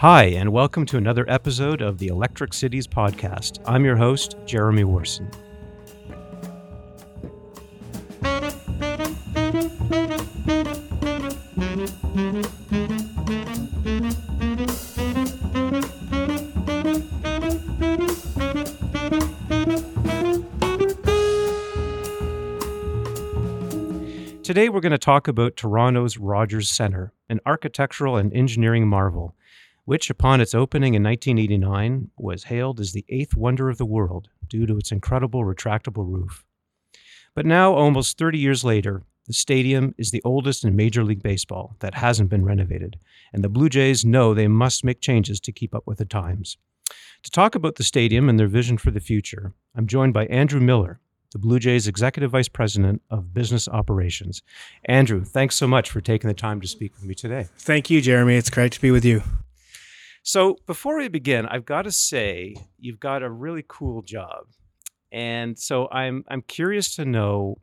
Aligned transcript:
Hi, 0.00 0.26
and 0.26 0.52
welcome 0.52 0.86
to 0.86 0.96
another 0.96 1.28
episode 1.28 1.82
of 1.82 1.98
the 1.98 2.06
Electric 2.06 2.54
Cities 2.54 2.86
podcast. 2.86 3.58
I'm 3.66 3.84
your 3.84 3.96
host, 3.96 4.36
Jeremy 4.46 4.84
Worson. 4.84 5.28
Today, 24.44 24.68
we're 24.68 24.80
going 24.80 24.92
to 24.92 24.98
talk 24.98 25.26
about 25.26 25.56
Toronto's 25.56 26.18
Rogers 26.18 26.70
Centre, 26.70 27.12
an 27.28 27.40
architectural 27.44 28.16
and 28.16 28.32
engineering 28.32 28.86
marvel, 28.86 29.34
which, 29.88 30.10
upon 30.10 30.38
its 30.38 30.54
opening 30.54 30.92
in 30.92 31.02
1989, 31.02 32.10
was 32.18 32.44
hailed 32.44 32.78
as 32.78 32.92
the 32.92 33.06
eighth 33.08 33.34
wonder 33.34 33.70
of 33.70 33.78
the 33.78 33.86
world 33.86 34.28
due 34.46 34.66
to 34.66 34.76
its 34.76 34.92
incredible 34.92 35.46
retractable 35.46 36.04
roof. 36.06 36.44
But 37.34 37.46
now, 37.46 37.72
almost 37.72 38.18
30 38.18 38.36
years 38.36 38.62
later, 38.62 39.04
the 39.26 39.32
stadium 39.32 39.94
is 39.96 40.10
the 40.10 40.20
oldest 40.26 40.62
in 40.62 40.76
Major 40.76 41.02
League 41.04 41.22
Baseball 41.22 41.74
that 41.78 41.94
hasn't 41.94 42.28
been 42.28 42.44
renovated, 42.44 42.98
and 43.32 43.42
the 43.42 43.48
Blue 43.48 43.70
Jays 43.70 44.04
know 44.04 44.34
they 44.34 44.46
must 44.46 44.84
make 44.84 45.00
changes 45.00 45.40
to 45.40 45.52
keep 45.52 45.74
up 45.74 45.86
with 45.86 45.96
the 45.96 46.04
times. 46.04 46.58
To 47.22 47.30
talk 47.30 47.54
about 47.54 47.76
the 47.76 47.82
stadium 47.82 48.28
and 48.28 48.38
their 48.38 48.46
vision 48.46 48.76
for 48.76 48.90
the 48.90 49.00
future, 49.00 49.54
I'm 49.74 49.86
joined 49.86 50.12
by 50.12 50.26
Andrew 50.26 50.60
Miller, 50.60 51.00
the 51.32 51.38
Blue 51.38 51.58
Jays 51.58 51.88
Executive 51.88 52.32
Vice 52.32 52.48
President 52.48 53.00
of 53.08 53.32
Business 53.32 53.66
Operations. 53.68 54.42
Andrew, 54.84 55.24
thanks 55.24 55.56
so 55.56 55.66
much 55.66 55.90
for 55.90 56.02
taking 56.02 56.28
the 56.28 56.34
time 56.34 56.60
to 56.60 56.68
speak 56.68 56.92
with 56.94 57.06
me 57.06 57.14
today. 57.14 57.46
Thank 57.56 57.88
you, 57.88 58.02
Jeremy. 58.02 58.36
It's 58.36 58.50
great 58.50 58.72
to 58.72 58.82
be 58.82 58.90
with 58.90 59.06
you. 59.06 59.22
So, 60.28 60.58
before 60.66 60.98
we 60.98 61.08
begin, 61.08 61.46
I've 61.46 61.64
got 61.64 61.84
to 61.84 61.90
say 61.90 62.54
you've 62.78 63.00
got 63.00 63.22
a 63.22 63.30
really 63.30 63.64
cool 63.66 64.02
job. 64.02 64.44
And 65.10 65.58
so 65.58 65.88
I'm 65.90 66.22
I'm 66.28 66.42
curious 66.42 66.96
to 66.96 67.06
know 67.06 67.56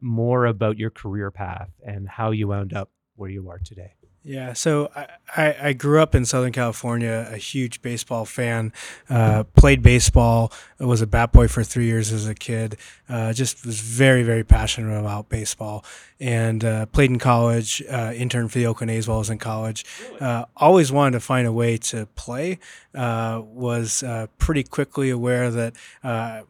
more 0.00 0.46
about 0.46 0.78
your 0.78 0.90
career 0.90 1.32
path 1.32 1.70
and 1.84 2.08
how 2.08 2.30
you 2.30 2.46
wound 2.46 2.72
up 2.72 2.92
where 3.16 3.30
you 3.30 3.50
are 3.50 3.58
today. 3.58 3.97
Yeah, 4.24 4.52
so 4.52 4.90
I, 4.94 5.56
I 5.60 5.72
grew 5.72 6.02
up 6.02 6.14
in 6.14 6.24
Southern 6.26 6.52
California, 6.52 7.26
a 7.30 7.36
huge 7.36 7.80
baseball 7.80 8.24
fan. 8.24 8.72
Uh, 9.08 9.44
played 9.44 9.80
baseball, 9.80 10.52
was 10.78 11.00
a 11.00 11.06
bat 11.06 11.32
boy 11.32 11.48
for 11.48 11.62
three 11.62 11.86
years 11.86 12.12
as 12.12 12.26
a 12.26 12.34
kid. 12.34 12.76
Uh, 13.08 13.32
just 13.32 13.64
was 13.64 13.80
very, 13.80 14.22
very 14.22 14.44
passionate 14.44 14.98
about 14.98 15.28
baseball, 15.28 15.84
and 16.20 16.64
uh, 16.64 16.86
played 16.86 17.10
in 17.10 17.18
college. 17.18 17.82
Uh, 17.88 18.12
interned 18.14 18.52
for 18.52 18.58
the 18.58 18.66
Oakland 18.66 18.90
A's 18.90 19.06
while 19.06 19.18
I 19.18 19.20
was 19.20 19.30
in 19.30 19.38
college. 19.38 19.84
Uh, 20.20 20.44
always 20.56 20.90
wanted 20.90 21.12
to 21.12 21.20
find 21.20 21.46
a 21.46 21.52
way 21.52 21.78
to 21.78 22.06
play. 22.16 22.58
Uh, 22.94 23.40
was 23.44 24.02
pretty 24.38 24.64
quickly 24.64 25.10
aware 25.10 25.50
that 25.50 25.74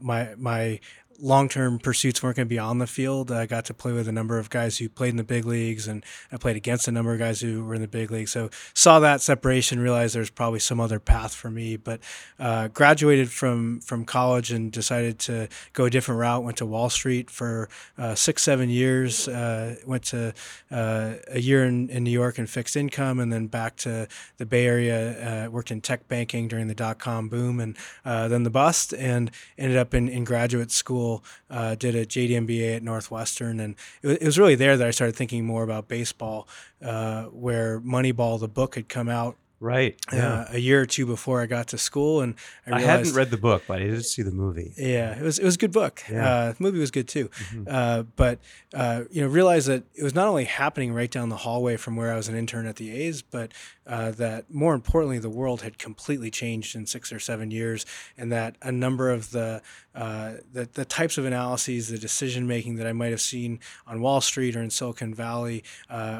my 0.00 0.34
my 0.36 0.80
long 1.20 1.48
term 1.48 1.78
pursuits 1.78 2.22
weren't 2.22 2.36
going 2.36 2.46
to 2.46 2.54
be 2.54 2.58
on 2.58 2.78
the 2.78 2.86
field. 2.86 3.32
I 3.32 3.46
got 3.46 3.64
to 3.66 3.74
play 3.74 3.92
with 3.92 4.06
a 4.06 4.12
number 4.12 4.38
of 4.38 4.50
guys 4.50 4.78
who 4.78 4.88
played 4.88 5.10
in 5.10 5.16
the 5.16 5.24
big 5.24 5.44
leagues, 5.44 5.88
and 5.88 6.04
I 6.30 6.36
played 6.36 6.56
against 6.56 6.86
a 6.88 6.92
number 6.92 7.12
of 7.12 7.18
guys 7.18 7.40
who 7.40 7.64
were 7.64 7.74
in 7.74 7.80
the 7.80 7.88
big 7.88 8.10
leagues. 8.10 8.30
So 8.30 8.50
saw 8.74 9.00
that 9.00 9.20
separation, 9.20 9.80
realized 9.80 10.14
there's 10.14 10.30
probably 10.30 10.60
some 10.60 10.80
other 10.80 11.00
path 11.00 11.34
for 11.34 11.50
me. 11.50 11.76
But 11.76 12.00
uh, 12.38 12.68
graduated 12.68 13.30
from 13.30 13.80
from 13.80 14.04
college 14.04 14.52
and 14.52 14.70
decided 14.70 15.18
to 15.20 15.48
go 15.72 15.86
a 15.86 15.90
different 15.90 16.20
route. 16.20 16.44
Went 16.44 16.58
to 16.58 16.66
Wall 16.66 16.90
Street 16.90 17.30
for 17.30 17.68
uh, 17.96 18.14
six 18.14 18.42
seven 18.42 18.68
years. 18.68 19.26
Uh, 19.26 19.76
went 19.86 20.04
to 20.04 20.34
uh, 20.70 21.14
a 21.28 21.40
year 21.40 21.64
in, 21.64 21.88
in 21.88 22.04
New 22.04 22.10
York 22.10 22.38
in 22.38 22.46
fixed 22.46 22.76
income, 22.76 23.18
and 23.18 23.32
then 23.32 23.46
back 23.48 23.76
to 23.76 24.06
the 24.36 24.46
Bay 24.46 24.66
Area. 24.66 25.46
Uh, 25.46 25.50
worked 25.50 25.70
in 25.70 25.80
tech 25.80 26.06
banking 26.06 26.46
during 26.46 26.68
the 26.68 26.74
dot 26.74 26.98
com 26.98 27.28
boom, 27.28 27.58
and 27.58 27.76
uh, 28.04 28.28
then 28.28 28.44
the 28.44 28.50
bust, 28.50 28.94
and 28.94 29.30
ended 29.56 29.76
up 29.76 29.94
in, 29.94 30.08
in 30.08 30.24
graduate 30.24 30.70
school 30.70 31.07
school, 31.08 31.24
uh, 31.50 31.74
did 31.74 31.94
a 31.94 32.04
JD 32.06 32.30
MBA 32.30 32.76
at 32.76 32.82
Northwestern, 32.82 33.60
and 33.60 33.74
it, 34.02 34.22
it, 34.22 34.24
was 34.24 34.38
really 34.38 34.54
there 34.54 34.76
that 34.76 34.86
I 34.86 34.90
started 34.90 35.16
thinking 35.16 35.44
more 35.44 35.62
about 35.62 35.88
baseball, 35.88 36.48
uh, 36.82 37.24
where 37.24 37.80
Moneyball, 37.80 38.38
the 38.40 38.48
book, 38.48 38.74
had 38.74 38.88
come 38.88 39.08
out 39.08 39.36
Right. 39.60 39.98
Uh, 40.12 40.16
yeah. 40.16 40.32
Uh, 40.32 40.46
a 40.52 40.58
year 40.58 40.80
or 40.80 40.86
two 40.86 41.04
before 41.04 41.42
I 41.42 41.46
got 41.46 41.68
to 41.68 41.78
school, 41.78 42.20
and 42.20 42.36
I, 42.64 42.70
realized, 42.70 42.86
I, 42.86 42.90
hadn't 42.92 43.14
read 43.14 43.30
the 43.30 43.38
book, 43.38 43.64
but 43.66 43.82
I 43.82 43.86
did 43.86 44.04
see 44.04 44.22
the 44.22 44.30
movie. 44.30 44.72
Yeah, 44.76 45.18
it 45.18 45.22
was 45.22 45.40
it 45.40 45.44
was 45.44 45.56
a 45.56 45.58
good 45.58 45.72
book. 45.72 46.04
Yeah. 46.08 46.28
Uh, 46.28 46.52
the 46.52 46.62
movie 46.62 46.78
was 46.78 46.92
good 46.92 47.08
too. 47.08 47.28
Mm-hmm. 47.28 47.64
Uh, 47.66 48.02
but 48.14 48.38
uh, 48.72 49.04
you 49.10 49.20
know, 49.20 49.26
realized 49.26 49.66
that 49.66 49.82
it 49.94 50.04
was 50.04 50.14
not 50.14 50.28
only 50.28 50.44
happening 50.44 50.92
right 50.92 51.10
down 51.10 51.28
the 51.28 51.38
hallway 51.38 51.76
from 51.76 51.96
where 51.96 52.12
I 52.12 52.16
was 52.16 52.28
an 52.28 52.36
intern 52.36 52.66
at 52.66 52.76
the 52.76 52.92
A's, 52.92 53.20
but 53.20 53.50
uh, 53.84 54.12
that 54.12 54.48
more 54.52 54.74
importantly, 54.74 55.18
the 55.18 55.30
world 55.30 55.62
had 55.62 55.76
completely 55.76 56.30
changed 56.30 56.76
in 56.76 56.86
six 56.86 57.12
or 57.12 57.18
seven 57.18 57.50
years, 57.50 57.84
and 58.16 58.30
that 58.30 58.56
a 58.62 58.70
number 58.70 59.10
of 59.10 59.32
the 59.32 59.60
the, 59.94 60.68
the 60.74 60.84
types 60.84 61.18
of 61.18 61.24
analyses, 61.24 61.88
the 61.88 61.98
decision 61.98 62.46
making 62.46 62.76
that 62.76 62.86
I 62.86 62.92
might 62.92 63.10
have 63.10 63.20
seen 63.20 63.58
on 63.84 64.00
Wall 64.00 64.20
Street 64.20 64.54
or 64.54 64.62
in 64.62 64.70
Silicon 64.70 65.12
Valley 65.12 65.64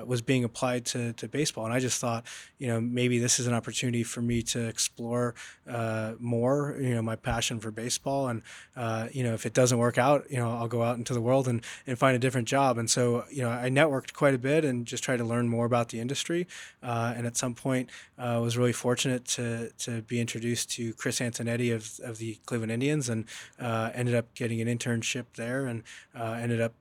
was 0.04 0.22
being 0.22 0.42
applied 0.42 0.84
to 0.86 1.12
to 1.12 1.28
baseball, 1.28 1.64
and 1.64 1.72
I 1.72 1.78
just 1.78 2.00
thought, 2.00 2.26
you 2.58 2.66
know, 2.66 2.80
maybe 2.80 3.20
this 3.20 3.27
this 3.28 3.38
is 3.38 3.46
an 3.46 3.52
opportunity 3.52 4.02
for 4.02 4.22
me 4.22 4.40
to 4.40 4.68
explore 4.68 5.34
uh, 5.68 6.14
more, 6.18 6.78
you 6.80 6.94
know, 6.94 7.02
my 7.02 7.14
passion 7.14 7.60
for 7.60 7.70
baseball. 7.70 8.28
And, 8.28 8.40
uh, 8.74 9.08
you 9.12 9.22
know, 9.22 9.34
if 9.34 9.44
it 9.44 9.52
doesn't 9.52 9.76
work 9.76 9.98
out, 9.98 10.24
you 10.30 10.38
know, 10.38 10.50
I'll 10.50 10.66
go 10.66 10.82
out 10.82 10.96
into 10.96 11.12
the 11.12 11.20
world 11.20 11.46
and, 11.46 11.62
and 11.86 11.98
find 11.98 12.16
a 12.16 12.18
different 12.18 12.48
job. 12.48 12.78
And 12.78 12.88
so, 12.88 13.26
you 13.30 13.42
know, 13.42 13.50
I 13.50 13.68
networked 13.68 14.14
quite 14.14 14.32
a 14.32 14.38
bit 14.38 14.64
and 14.64 14.86
just 14.86 15.04
tried 15.04 15.18
to 15.18 15.24
learn 15.24 15.46
more 15.46 15.66
about 15.66 15.90
the 15.90 16.00
industry. 16.00 16.46
Uh, 16.82 17.12
and 17.14 17.26
at 17.26 17.36
some 17.36 17.54
point, 17.54 17.90
I 18.16 18.36
uh, 18.36 18.40
was 18.40 18.56
really 18.56 18.72
fortunate 18.72 19.26
to, 19.36 19.72
to 19.80 20.00
be 20.00 20.22
introduced 20.22 20.70
to 20.76 20.94
Chris 20.94 21.20
Antonetti 21.20 21.74
of, 21.74 22.00
of 22.02 22.16
the 22.16 22.38
Cleveland 22.46 22.72
Indians 22.72 23.10
and 23.10 23.26
uh, 23.60 23.90
ended 23.92 24.14
up 24.14 24.32
getting 24.34 24.62
an 24.62 24.68
internship 24.68 25.26
there 25.36 25.66
and 25.66 25.82
uh, 26.18 26.38
ended 26.40 26.62
up 26.62 26.72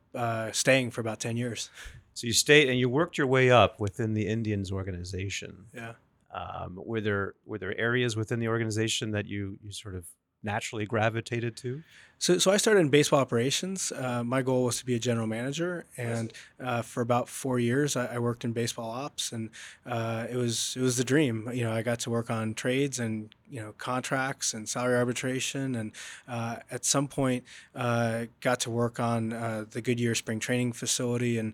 staying 0.56 0.91
for 0.91 1.02
about 1.02 1.19
10 1.19 1.35
years. 1.35 1.69
So 2.14 2.25
you 2.25 2.34
stayed 2.34 2.69
and 2.69 2.79
you 2.79 2.88
worked 2.88 3.18
your 3.18 3.28
way 3.28 3.52
up 3.52 3.81
within 3.81 4.14
the 4.14 4.28
Indians 4.28 4.72
organization. 4.72 5.66
Yeah. 5.75 5.96
Um, 6.34 6.80
were 6.84 7.02
there 7.02 7.36
were 7.46 7.58
there 7.58 7.78
areas 7.78 8.16
within 8.16 8.40
the 8.40 8.48
organization 8.48 9.12
that 9.12 9.26
you 9.26 9.58
you 9.64 9.72
sort 9.72 9.96
of 9.96 10.08
naturally 10.44 10.86
gravitated 10.86 11.56
to? 11.58 11.84
So, 12.19 12.39
so 12.39 12.50
I 12.50 12.57
started 12.57 12.79
in 12.79 12.89
baseball 12.89 13.19
operations. 13.19 13.91
Uh, 13.91 14.23
my 14.23 14.41
goal 14.41 14.63
was 14.63 14.79
to 14.79 14.85
be 14.85 14.95
a 14.95 15.00
general 15.00 15.28
manager, 15.28 15.85
and 15.97 16.33
uh, 16.59 16.81
for 16.81 17.01
about 17.01 17.29
four 17.29 17.59
years, 17.59 17.95
I, 17.95 18.16
I, 18.16 18.19
worked 18.19 18.44
in 18.44 18.53
baseball 18.53 18.89
ops, 18.89 19.31
and 19.31 19.51
uh, 19.85 20.25
it 20.29 20.35
was 20.35 20.73
it 20.75 20.81
was 20.81 20.97
the 20.97 21.03
dream. 21.03 21.47
You 21.53 21.66
know, 21.66 21.72
I 21.72 21.83
got 21.83 22.00
to 22.00 22.09
work 22.09 22.31
on 22.31 22.55
trades 22.55 22.97
and 22.97 23.35
you 23.50 23.61
know 23.61 23.73
contracts 23.78 24.55
and 24.55 24.67
salary 24.67 24.97
arbitration, 24.97 25.75
and 25.75 25.91
uh, 26.28 26.57
at 26.72 26.85
some 26.85 27.07
point, 27.07 27.44
uh, 27.75 28.25
got 28.41 28.59
to 28.61 28.72
work 28.72 28.99
on 28.99 29.31
uh, 29.31 29.66
the 29.69 29.81
Goodyear 29.81 30.16
spring 30.16 30.39
training 30.39 30.73
facility, 30.73 31.38
and 31.38 31.53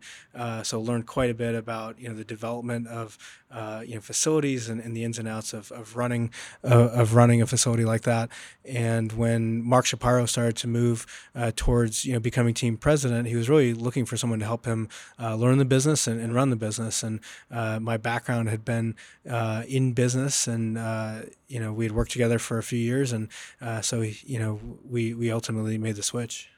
so 0.66 0.80
learned 0.80 1.08
quite 1.08 1.30
a 1.30 1.36
bit 1.36 1.56
about 1.56 2.00
you 2.00 2.08
know 2.08 2.16
the 2.16 2.24
development 2.24 2.88
of 2.88 3.18
you 3.86 3.96
know 3.96 4.02
facilities 4.02 4.70
and, 4.70 4.80
and, 4.80 4.96
the 4.96 5.04
ins 5.04 5.20
and 5.20 5.28
outs 5.28 5.54
of, 5.54 5.72
of 5.74 5.96
running 5.98 6.32
of 6.64 7.14
running 7.14 7.42
a 7.42 7.46
facility 7.46 7.84
like 7.84 8.04
that. 8.04 8.30
And 8.64 9.12
when 9.12 9.62
Mark 9.62 9.86
Shapiro 9.86 10.26
started 10.26 10.53
to 10.54 10.68
move 10.68 11.06
uh, 11.36 11.52
towards 11.56 12.06
you 12.06 12.14
know 12.14 12.20
becoming 12.20 12.54
team 12.54 12.78
president, 12.78 13.28
he 13.28 13.36
was 13.36 13.50
really 13.50 13.74
looking 13.74 14.06
for 14.06 14.18
someone 14.18 14.40
to 14.40 14.46
help 14.46 14.66
him 14.66 14.90
uh, 15.20 15.36
learn 15.36 15.58
the 15.58 15.66
business 15.66 16.08
and, 16.08 16.20
and, 16.20 16.34
run 16.34 16.50
the 16.50 16.56
business. 16.56 17.04
And 17.04 17.20
uh, 17.52 17.80
my 17.80 17.98
background 17.98 18.50
had 18.50 18.64
been 18.66 18.96
uh, 19.30 19.64
in 19.68 19.94
business, 19.94 20.48
and 20.48 20.78
uh, 20.78 21.22
you 21.48 21.60
know 21.60 21.74
we 21.74 21.86
had 21.86 21.92
worked 21.92 22.12
together 22.12 22.40
for 22.40 22.58
a 22.58 22.64
few 22.64 22.80
years, 22.80 23.12
and 23.12 23.30
so 23.82 24.02
you 24.02 24.40
know 24.40 24.60
we 24.88 25.14
we 25.14 25.32
ultimately 25.32 25.78
made 25.78 25.96
the 25.96 26.04
switch. 26.04 26.50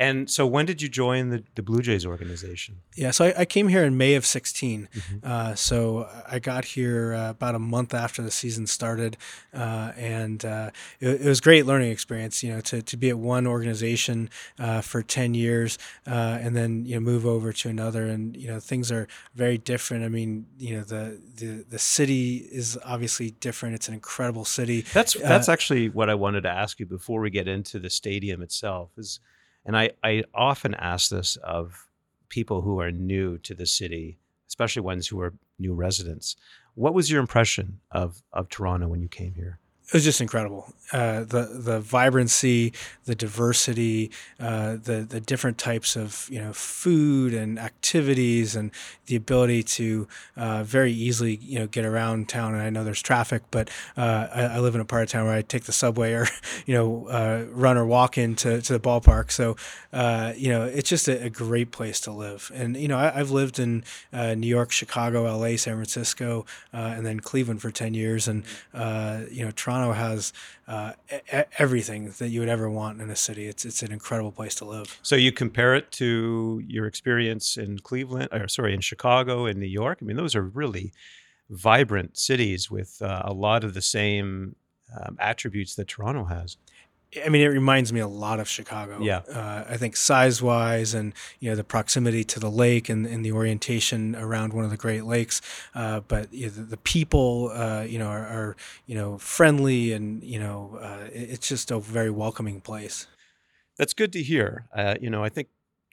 And 0.00 0.30
so, 0.30 0.46
when 0.46 0.64
did 0.64 0.80
you 0.80 0.88
join 0.88 1.28
the, 1.28 1.44
the 1.56 1.62
Blue 1.62 1.82
Jays 1.82 2.06
organization? 2.06 2.78
Yeah, 2.96 3.10
so 3.10 3.26
I, 3.26 3.40
I 3.40 3.44
came 3.44 3.68
here 3.68 3.84
in 3.84 3.98
May 3.98 4.14
of 4.14 4.24
16. 4.24 4.88
Mm-hmm. 4.90 5.16
Uh, 5.22 5.54
so 5.54 6.08
I 6.26 6.38
got 6.38 6.64
here 6.64 7.12
uh, 7.12 7.28
about 7.28 7.54
a 7.54 7.58
month 7.58 7.92
after 7.92 8.22
the 8.22 8.30
season 8.30 8.66
started, 8.66 9.18
uh, 9.52 9.92
and 9.98 10.42
uh, 10.42 10.70
it, 11.00 11.20
it, 11.20 11.26
was 11.26 11.40
a 11.40 11.42
great 11.42 11.66
learning 11.66 11.90
experience. 11.92 12.42
You 12.42 12.54
know, 12.54 12.60
to, 12.62 12.80
to 12.80 12.96
be 12.96 13.10
at 13.10 13.18
one 13.18 13.46
organization 13.46 14.30
uh, 14.58 14.80
for 14.80 15.02
10 15.02 15.34
years, 15.34 15.76
uh, 16.06 16.38
and 16.40 16.56
then 16.56 16.86
you 16.86 16.94
know 16.94 17.00
move 17.00 17.26
over 17.26 17.52
to 17.52 17.68
another, 17.68 18.06
and 18.06 18.34
you 18.38 18.48
know 18.48 18.58
things 18.58 18.90
are 18.90 19.06
very 19.34 19.58
different. 19.58 20.02
I 20.02 20.08
mean, 20.08 20.46
you 20.56 20.78
know 20.78 20.82
the 20.82 21.20
the 21.36 21.66
the 21.68 21.78
city 21.78 22.48
is 22.50 22.78
obviously 22.86 23.32
different. 23.32 23.74
It's 23.74 23.88
an 23.88 23.92
incredible 23.92 24.46
city. 24.46 24.80
That's 24.94 25.12
that's 25.12 25.50
actually 25.50 25.90
what 25.90 26.08
I 26.08 26.14
wanted 26.14 26.44
to 26.44 26.50
ask 26.50 26.80
you 26.80 26.86
before 26.86 27.20
we 27.20 27.28
get 27.28 27.46
into 27.46 27.78
the 27.78 27.90
stadium 27.90 28.40
itself. 28.40 28.92
Is 28.96 29.20
and 29.64 29.76
I, 29.76 29.90
I 30.02 30.24
often 30.34 30.74
ask 30.74 31.10
this 31.10 31.36
of 31.36 31.86
people 32.28 32.62
who 32.62 32.80
are 32.80 32.90
new 32.90 33.38
to 33.38 33.54
the 33.54 33.66
city, 33.66 34.18
especially 34.48 34.82
ones 34.82 35.08
who 35.08 35.20
are 35.20 35.34
new 35.58 35.74
residents. 35.74 36.36
What 36.74 36.94
was 36.94 37.10
your 37.10 37.20
impression 37.20 37.80
of, 37.90 38.22
of 38.32 38.48
Toronto 38.48 38.88
when 38.88 39.02
you 39.02 39.08
came 39.08 39.34
here? 39.34 39.59
It 39.90 39.94
was 39.94 40.04
just 40.04 40.20
incredible. 40.20 40.72
Uh, 40.92 41.20
the 41.20 41.48
the 41.52 41.80
vibrancy, 41.80 42.72
the 43.04 43.14
diversity, 43.14 44.10
uh, 44.40 44.72
the 44.72 45.06
the 45.08 45.20
different 45.20 45.56
types 45.58 45.94
of 45.94 46.28
you 46.30 46.40
know 46.40 46.52
food 46.52 47.34
and 47.34 47.58
activities, 47.58 48.56
and 48.56 48.70
the 49.06 49.16
ability 49.16 49.62
to 49.62 50.08
uh, 50.36 50.62
very 50.62 50.92
easily 50.92 51.36
you 51.42 51.58
know 51.58 51.66
get 51.66 51.84
around 51.84 52.28
town. 52.28 52.54
And 52.54 52.62
I 52.62 52.70
know 52.70 52.82
there's 52.82 53.02
traffic, 53.02 53.42
but 53.50 53.70
uh, 53.96 54.26
I, 54.32 54.42
I, 54.42 54.58
live 54.58 54.74
in 54.74 54.80
a 54.80 54.84
part 54.84 55.02
of 55.04 55.10
town 55.10 55.26
where 55.26 55.34
I 55.34 55.42
take 55.42 55.64
the 55.64 55.72
subway 55.72 56.12
or 56.12 56.26
you 56.66 56.74
know 56.74 57.06
uh, 57.06 57.44
run 57.50 57.76
or 57.76 57.86
walk 57.86 58.18
into 58.18 58.60
to 58.60 58.72
the 58.72 58.80
ballpark. 58.80 59.30
So 59.30 59.56
uh, 59.92 60.32
you 60.36 60.50
know 60.50 60.64
it's 60.64 60.88
just 60.88 61.08
a, 61.08 61.24
a, 61.24 61.30
great 61.30 61.70
place 61.70 62.00
to 62.00 62.12
live. 62.12 62.50
And 62.52 62.76
you 62.76 62.88
know 62.88 62.98
I, 62.98 63.10
have 63.10 63.30
lived 63.30 63.60
in 63.60 63.84
New 64.12 64.48
York, 64.48 64.72
Chicago, 64.72 65.26
L.A., 65.26 65.56
San 65.56 65.74
Francisco, 65.74 66.46
and 66.72 67.06
then 67.06 67.20
Cleveland 67.20 67.62
for 67.62 67.70
ten 67.70 67.94
years, 67.94 68.26
and 68.26 68.44
you 69.30 69.44
know 69.44 69.52
Toronto 69.54 69.79
Toronto 69.80 69.98
has 69.98 70.32
uh, 70.68 70.92
everything 71.58 72.12
that 72.18 72.28
you 72.28 72.40
would 72.40 72.48
ever 72.48 72.70
want 72.70 73.00
in 73.00 73.10
a 73.10 73.16
city. 73.16 73.46
It's 73.46 73.64
it's 73.64 73.82
an 73.82 73.92
incredible 73.92 74.32
place 74.32 74.54
to 74.56 74.64
live. 74.64 74.98
So 75.02 75.16
you 75.16 75.32
compare 75.32 75.74
it 75.74 75.90
to 75.92 76.62
your 76.66 76.86
experience 76.86 77.56
in 77.56 77.78
Cleveland, 77.78 78.28
or 78.32 78.48
sorry, 78.48 78.74
in 78.74 78.80
Chicago 78.80 79.46
and 79.46 79.58
New 79.58 79.66
York. 79.66 79.98
I 80.00 80.04
mean, 80.04 80.16
those 80.16 80.34
are 80.34 80.42
really 80.42 80.92
vibrant 81.48 82.16
cities 82.16 82.70
with 82.70 83.00
uh, 83.02 83.22
a 83.24 83.32
lot 83.32 83.64
of 83.64 83.74
the 83.74 83.82
same 83.82 84.54
um, 85.00 85.16
attributes 85.18 85.74
that 85.76 85.88
Toronto 85.88 86.24
has. 86.24 86.56
I 87.24 87.28
mean, 87.28 87.42
it 87.42 87.48
reminds 87.48 87.92
me 87.92 87.98
a 87.98 88.06
lot 88.06 88.38
of 88.38 88.48
Chicago. 88.48 89.00
Yeah. 89.00 89.22
Uh, 89.28 89.64
I 89.68 89.76
think 89.76 89.96
size 89.96 90.40
wise 90.40 90.94
and, 90.94 91.12
you 91.40 91.50
know, 91.50 91.56
the 91.56 91.64
proximity 91.64 92.22
to 92.24 92.38
the 92.38 92.50
lake 92.50 92.88
and, 92.88 93.04
and 93.04 93.24
the 93.24 93.32
orientation 93.32 94.14
around 94.14 94.52
one 94.52 94.64
of 94.64 94.70
the 94.70 94.76
Great 94.76 95.04
Lakes. 95.04 95.42
Uh, 95.74 96.00
but 96.00 96.32
you 96.32 96.46
know, 96.46 96.52
the, 96.52 96.62
the, 96.62 96.76
people, 96.76 97.50
uh, 97.52 97.82
you 97.82 97.98
know, 97.98 98.06
are, 98.06 98.26
are, 98.26 98.56
you 98.86 98.94
know, 98.94 99.18
friendly 99.18 99.92
and, 99.92 100.22
you 100.22 100.38
know, 100.38 100.78
uh, 100.80 101.08
it's 101.12 101.48
just 101.48 101.72
a 101.72 101.80
very 101.80 102.10
welcoming 102.10 102.60
place. 102.60 103.08
That's 103.76 103.92
good 103.92 104.12
to 104.12 104.22
hear. 104.22 104.66
Uh, 104.72 104.94
you 105.00 105.10
know, 105.10 105.24
I 105.24 105.30
think 105.30 105.48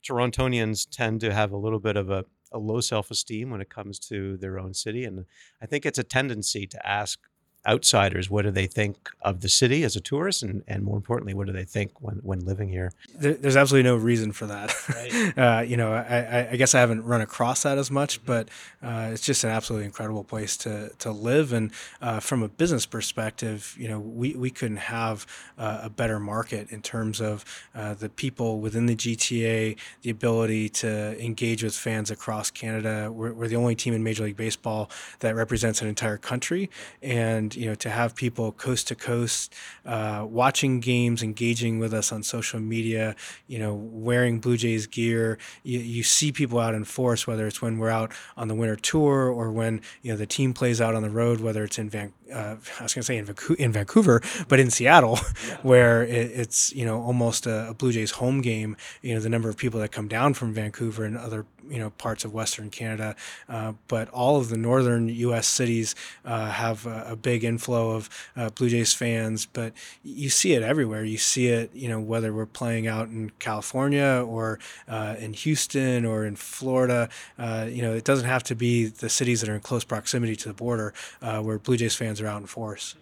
Torontonians 0.08 0.88
tend 0.90 1.22
to 1.22 1.34
have 1.34 1.52
a 1.52 1.58
little 1.58 1.80
bit 1.80 1.98
of 1.98 2.12
a, 2.12 2.25
a 2.52 2.60
low 2.60 2.80
self 2.80 3.10
esteem 3.10 3.50
when 3.50 3.62
it 3.62 3.70
comes 3.70 3.98
to 4.00 4.38
their 4.38 4.60
own 4.60 4.75
city. 4.75 5.04
And 5.04 5.25
I 5.62 5.66
think 5.66 5.86
it's 5.86 5.98
a 5.98 6.04
tendency 6.04 6.68
to 6.68 6.88
ask 6.88 7.20
outsiders 7.68 8.30
what 8.30 8.44
do 8.44 8.52
they 8.52 8.68
think 8.68 9.10
of 9.22 9.42
the 9.42 9.50
city 9.50 9.84
as 9.84 9.96
a 9.96 10.00
tourist? 10.00 10.44
And, 10.44 10.64
and 10.68 10.84
more 10.84 10.96
importantly 10.96 11.34
what 11.34 11.48
do 11.48 11.54
they 11.54 11.64
think 11.64 11.92
when, 12.02 12.16
when 12.18 12.40
living 12.46 12.69
here? 12.69 12.92
There, 13.14 13.34
there's 13.34 13.58
absolutely 13.58 13.90
no 13.90 13.96
reason 13.98 14.31
for 14.31 14.46
that. 14.48 14.74
Right. 14.90 15.38
uh, 15.38 15.62
you 15.62 15.78
know 15.78 15.94
I, 15.94 16.50
I, 16.52 16.56
guess 16.56 16.74
i 16.75 16.80
haven't 16.80 17.04
run 17.04 17.22
across 17.22 17.64
that 17.64 17.78
as 17.78 17.92
much 17.92 18.24
but 18.25 18.50
uh, 18.81 19.10
it's 19.12 19.25
just 19.25 19.44
an 19.44 19.50
absolutely 19.50 19.86
incredible 19.86 20.24
place 20.24 20.56
to, 20.58 20.90
to 21.00 21.12
live. 21.12 21.54
And 21.54 21.72
uh, 22.02 22.19
from 22.19 22.44
a 22.44 22.48
business 22.48 22.86
perspective 22.86 23.75
you 23.78 23.88
know 23.88 24.00
we, 24.00 24.34
we 24.36 24.50
couldn't 24.50 24.78
have 24.78 25.25
uh, 25.58 25.81
a 25.84 25.90
better 25.90 26.20
market 26.20 26.72
in 26.72 26.81
terms 26.81 27.20
of 27.22 27.44
uh, 27.75 27.94
the 27.94 28.10
people 28.10 28.60
within 28.60 28.86
the 28.86 28.96
gta 28.96 29.78
the 30.02 30.10
ability 30.10 30.70
to 30.70 31.24
engage 31.24 31.63
with 31.63 31.75
fans 31.75 32.12
across 32.12 32.52
canada. 32.52 33.12
We're, 33.12 33.34
we're 33.34 33.48
the 33.48 33.56
only 33.56 33.75
team 33.75 33.94
in 33.94 34.04
major 34.04 34.24
league 34.24 34.38
baseball 34.38 34.90
that 35.20 35.36
represents 35.36 35.81
an 35.81 35.88
entire 35.88 36.18
country. 36.18 36.70
And 37.02 37.56
you 37.57 37.65
know 37.65 37.75
to 37.75 37.89
have 37.89 38.15
people 38.15 38.51
coast 38.51 38.88
to 38.89 38.95
coast 38.95 39.54
uh, 39.86 40.25
watching 40.30 40.80
games, 40.80 41.24
engaging 41.24 41.80
with 41.80 41.94
us 41.94 42.12
on 42.12 42.24
social 42.24 42.59
media, 42.59 43.15
you 43.48 43.57
know, 43.57 43.74
wearing 43.74 44.39
Blue 44.39 44.57
Jays 44.57 44.86
gear. 44.88 45.38
You, 45.63 45.80
you 45.80 46.04
see 46.04 46.31
people 46.31 46.59
out 46.59 46.75
in 46.75 46.83
force, 46.83 47.25
whether 47.25 47.48
it's 47.48 47.62
when 47.62 47.77
we're 47.77 47.89
out 47.89 48.12
on 48.36 48.48
the 48.48 48.56
winter 48.56 48.75
tour 48.75 49.30
or 49.30 49.51
when 49.51 49.81
you 50.01 50.12
know 50.12 50.18
the 50.18 50.27
team 50.27 50.54
plays 50.54 50.80
out 50.80 50.95
on 50.95 51.01
the 51.01 51.09
road, 51.09 51.39
whether 51.39 51.63
it's 51.63 51.80
in 51.80 51.89
Van, 51.89 52.13
uh, 52.33 52.56
I 52.80 52.83
was 52.83 52.94
going 52.94 53.01
to 53.01 53.04
say 53.04 53.18
in, 53.18 53.27
in, 53.57 53.71
Vancouver, 53.71 54.21
but 54.48 54.60
in 54.60 54.69
Seattle, 54.69 55.19
yeah. 55.48 55.57
where 55.63 56.03
it, 56.03 56.31
it's 56.31 56.74
you 56.74 56.86
know 56.86 57.01
almost 57.01 57.48
a, 57.48 57.69
a 57.69 57.74
Blue 57.74 57.92
Jays 57.92 58.12
home 58.12 58.42
game. 58.42 58.77
You 59.01 59.15
know 59.15 59.19
the 59.19 59.30
number 59.30 59.50
of 59.50 59.57
people 59.57 59.80
that 59.80 59.92
come 59.92 60.07
down 60.07 60.33
from 60.33 60.53
Vancouver 60.53 61.06
and 61.06 61.18
other 61.18 61.45
you 61.69 61.80
know 61.80 61.89
parts 61.92 62.25
of 62.25 62.33
Western 62.33 62.69
Canada, 62.69 63.15
uh, 63.50 63.74
but 63.88 64.10
all 64.10 64.38
of 64.38 64.50
the 64.50 64.57
northern 64.57 65.10
U.S. 65.10 65.48
cities 65.48 65.95
uh, 66.25 66.50
have 66.50 66.86
a, 66.86 67.07
a, 67.10 67.15
big 67.15 67.44
inflow 67.48 67.92
of 67.92 68.10
uh, 68.36 68.50
Blue 68.50 68.70
Jays 68.70 68.94
fans. 68.94 69.46
But 69.46 69.74
you 70.04 70.30
see 70.30 70.54
it 70.54 70.62
everywhere. 70.62 71.04
You 71.04 71.18
see 71.18 71.48
it, 71.48 71.72
you 71.74 71.90
know, 71.90 72.00
whether 72.00 72.34
we're 72.34 72.46
playing 72.46 72.88
out 72.88 73.08
in 73.08 73.32
California 73.40 74.24
or 74.28 74.60
uh, 74.88 75.16
in 75.18 75.34
Houston 75.34 76.06
or 76.06 76.26
in 76.26 76.36
Florida. 76.36 77.10
Uh, 77.40 77.68
you 77.70 77.82
know, 77.82 77.94
it 77.94 78.04
doesn't 78.04 78.28
have 78.28 78.44
to 78.44 78.56
be 78.56 78.86
the 78.86 79.10
cities 79.10 79.42
that 79.42 79.50
are 79.50 79.56
in 79.56 79.62
close 79.62 79.84
proximity 79.84 80.36
to 80.36 80.48
the 80.48 80.54
border 80.54 80.94
uh, 81.22 81.42
where 81.42 81.58
Blue 81.58 81.78
Jays 81.78 81.96
fans 81.96 82.22
are 82.22 82.28
out 82.28 82.42
in 82.42 82.48
force. 82.48 82.96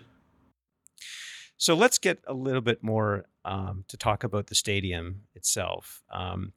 So 1.57 1.73
let's 1.73 1.97
get 1.97 2.19
a 2.27 2.33
little 2.33 2.61
bit 2.61 2.83
more 2.83 3.25
um, 3.45 3.85
to 3.87 3.97
talk 3.97 4.23
about 4.23 4.47
the 4.47 4.55
stadium 4.55 5.21
itself. 5.35 6.03
Um, 6.11 6.53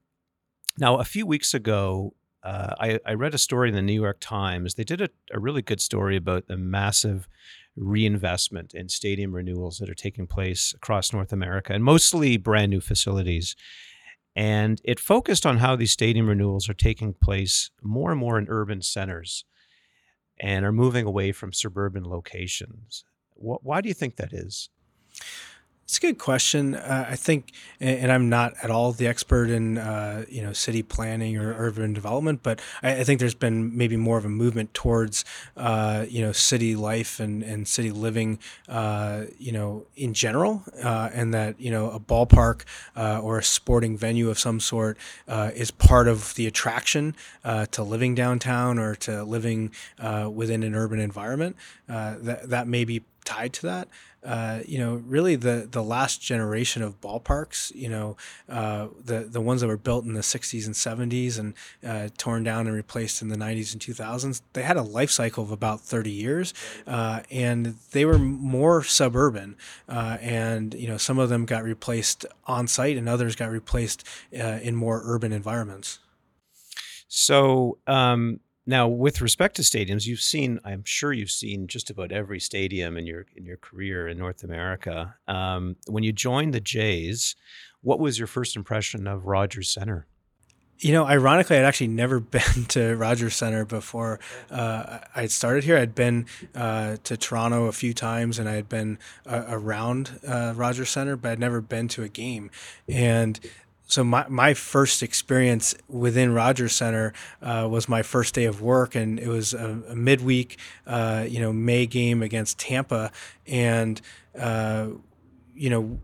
now, 0.79 0.99
a 0.99 1.05
few 1.05 1.27
weeks 1.27 1.55
ago, 1.55 2.15
uh, 2.43 2.75
I, 2.79 3.01
I, 3.05 3.15
read 3.15 3.35
a 3.35 3.39
story 3.39 3.69
in 3.69 3.75
the 3.75 3.83
New 3.83 4.01
York 4.01 4.19
Times. 4.21 4.75
They 4.75 4.85
did 4.85 5.01
a, 5.01 5.09
a, 5.33 5.41
really 5.41 5.61
good 5.61 5.81
story 5.81 6.17
about 6.17 6.47
the 6.47 6.57
massive 6.57 7.29
reinvestment 7.79 8.75
in 8.75 8.89
stadium 8.89 9.35
renewals 9.35 9.79
that 9.79 9.91
are 9.91 9.95
taking 9.95 10.27
place 10.27 10.73
across 10.75 11.13
North 11.13 11.33
America 11.33 11.73
and 11.73 11.85
mostly 11.85 12.37
brand 12.37 12.71
new 12.71 12.81
facilities. 12.81 13.57
And 14.37 14.81
it 14.85 15.01
focused 15.01 15.47
on 15.47 15.59
how 15.59 15.77
these 15.77 15.93
stadium 15.93 16.29
renewals 16.29 16.69
are 16.69 16.75
taking 16.75 17.15
place 17.15 17.71
more 17.83 18.11
and 18.11 18.21
more 18.21 18.39
in 18.39 18.47
urban 18.49 18.83
centers 18.83 19.45
and 20.39 20.65
are 20.65 20.73
moving 20.73 21.07
away 21.07 21.33
from 21.33 21.53
suburban 21.53 22.05
locations. 22.09 23.05
Why 23.35 23.81
do 23.81 23.89
you 23.89 23.95
think 23.95 24.17
that 24.17 24.33
is? 24.33 24.69
It's 25.89 25.97
a 25.97 26.01
good 26.03 26.19
question. 26.19 26.75
Uh, 26.75 27.07
I 27.09 27.17
think, 27.17 27.51
and 27.81 28.13
I'm 28.13 28.29
not 28.29 28.53
at 28.63 28.71
all 28.71 28.93
the 28.93 29.07
expert 29.07 29.49
in 29.49 29.79
uh, 29.79 30.27
you 30.29 30.43
know 30.43 30.53
city 30.53 30.83
planning 30.83 31.39
or 31.39 31.55
urban 31.57 31.95
development, 31.95 32.43
but 32.43 32.61
I, 32.83 32.97
I, 32.97 33.05
think 33.05 33.21
there's 33.21 33.35
been 33.35 33.75
maybe 33.75 33.97
more 33.97 34.19
of 34.19 34.27
a 34.27 34.29
movement 34.29 34.75
towards 34.75 35.25
uh, 35.57 36.05
you 36.07 36.21
know 36.21 36.33
city 36.33 36.77
life 36.77 37.21
and, 37.21 37.43
and 37.43 37.67
city 37.67 37.91
living 37.91 38.39
uh, 38.69 39.23
you 39.39 39.51
know 39.51 39.87
in 39.97 40.13
general, 40.13 40.63
uh, 40.85 41.09
and 41.15 41.33
that 41.33 41.59
you 41.59 41.71
know 41.71 41.91
a 41.91 41.99
ballpark 41.99 42.65
uh, 42.95 43.23
or 43.23 43.39
a 43.39 43.43
sporting 43.43 43.97
venue 43.97 44.29
of 44.29 44.39
some 44.39 44.61
sort 44.61 44.99
is 45.27 45.71
part 45.71 46.07
of 46.07 46.35
the 46.35 46.47
attraction 46.47 47.17
to 47.71 47.83
living 47.83 48.15
downtown 48.15 48.79
or 48.79 48.95
to 48.95 49.25
living 49.25 49.71
within 50.31 50.63
an 50.63 50.75
urban 50.75 51.01
environment. 51.01 51.57
that 51.87 52.51
that 52.51 52.69
may 52.69 52.85
be 52.85 53.05
tied 53.29 53.53
to 53.53 53.63
that. 53.67 53.89
Uh, 54.25 54.61
you 54.67 54.79
know, 54.79 54.95
really 55.07 55.37
the 55.37 55.69
the 55.71 55.83
last 55.83 56.21
generation 56.21 56.83
of 56.83 57.01
ballparks, 57.01 57.73
you 57.75 57.89
know, 57.89 58.17
uh, 58.49 58.89
the 59.05 59.21
the 59.21 59.41
ones 59.41 59.61
that 59.61 59.69
were 59.69 59.77
built 59.77 60.05
in 60.05 60.15
the 60.15 60.23
60s 60.23 60.67
and 60.67 60.75
70s 60.75 61.39
and 61.39 61.55
uh, 61.87 62.09
torn 62.17 62.43
down 62.43 62.67
and 62.67 62.75
replaced 62.75 63.23
in 63.23 63.29
the 63.29 63.37
90s 63.37 63.73
and 63.73 63.83
2000s, 63.83 64.41
they 64.55 64.63
had 64.63 64.77
a 64.77 64.83
life 64.83 65.11
cycle 65.11 65.45
of 65.45 65.53
about 65.53 65.81
30 65.81 66.11
years, 66.11 66.55
uh, 66.87 67.21
and 67.31 67.77
they 67.93 68.05
were 68.05 68.19
more 68.19 68.83
suburban, 68.83 69.57
uh, 69.89 70.17
and 70.21 70.75
you 70.75 70.89
know, 70.89 70.97
some 70.97 71.19
of 71.19 71.29
them 71.29 71.45
got 71.45 71.63
replaced 71.63 72.25
on 72.47 72.67
site, 72.67 72.97
and 72.97 73.09
others 73.09 73.37
got 73.37 73.51
replaced 73.51 74.05
in 74.33 74.75
more 74.75 75.03
urban 75.05 75.33
environments. 75.33 75.99
So. 77.09 77.79
Um 77.87 78.41
now, 78.69 78.87
with 78.87 79.23
respect 79.23 79.57
to 79.57 79.63
stadiums, 79.63 80.07
you've 80.07 80.21
seen, 80.21 80.61
I'm 80.63 80.85
sure 80.85 81.11
you've 81.11 81.31
seen 81.31 81.69
just 81.69 81.89
about 81.89 82.13
every 82.13 82.39
stadium 82.39 82.99
in 82.99 83.07
your 83.07 83.25
in 83.35 83.47
your 83.47 83.57
career 83.57 84.07
in 84.09 84.19
North 84.19 84.45
America. 84.45 85.15
Um, 85.27 85.77
when 85.87 86.05
you 86.05 86.13
joined 86.13 86.53
the 86.53 86.61
Jays, 86.61 87.35
what 87.81 87.99
was 87.99 88.19
your 88.19 88.27
first 88.27 88.57
impression 88.57 89.07
of 89.07 89.25
Rogers 89.25 89.71
Center? 89.71 90.07
You 90.81 90.93
know, 90.93 91.07
ironically, 91.07 91.57
I'd 91.57 91.65
actually 91.65 91.89
never 91.89 92.21
been 92.37 92.67
to 92.69 92.95
Rogers 92.95 93.37
Center 93.37 93.65
before 93.65 94.21
uh, 94.51 94.99
I 95.17 95.29
started 95.29 95.65
here. 95.65 95.79
I'd 95.79 95.95
been 95.95 96.27
uh, 96.55 96.99
to 97.05 97.17
Toronto 97.17 97.69
a 97.69 97.73
few 97.73 97.95
times, 97.95 98.39
and 98.39 98.51
I 98.51 98.53
had 98.53 98.69
been 98.69 98.99
uh, 99.25 99.45
around 99.49 100.21
uh, 100.29 100.53
Rogers 100.55 100.91
Center, 100.91 101.17
but 101.17 101.33
I'd 101.33 101.39
never 101.39 101.63
been 101.63 101.89
to 101.89 102.03
a 102.03 102.09
game. 102.11 102.51
And 102.87 103.41
so 103.89 104.05
my, 104.05 104.27
my 104.29 104.53
first 104.53 105.03
experience 105.03 105.75
within 105.89 106.35
Rogers 106.35 106.75
Center 106.75 107.15
uh, 107.41 107.67
was 107.71 107.89
my 107.89 108.03
first 108.03 108.35
day 108.35 108.45
of 108.45 108.61
work, 108.61 108.95
and 108.95 109.19
it 109.19 109.29
was 109.29 109.55
a, 109.55 109.83
a 109.89 109.97
midweek, 109.97 110.59
uh, 110.87 111.25
you 111.27 111.41
know, 111.41 111.55
May 111.55 111.87
game 111.87 112.23
against 112.23 112.59
Tampa, 112.59 113.11
and 113.47 113.99
uh, 114.39 114.89
you 115.55 115.71
know, 115.71 115.99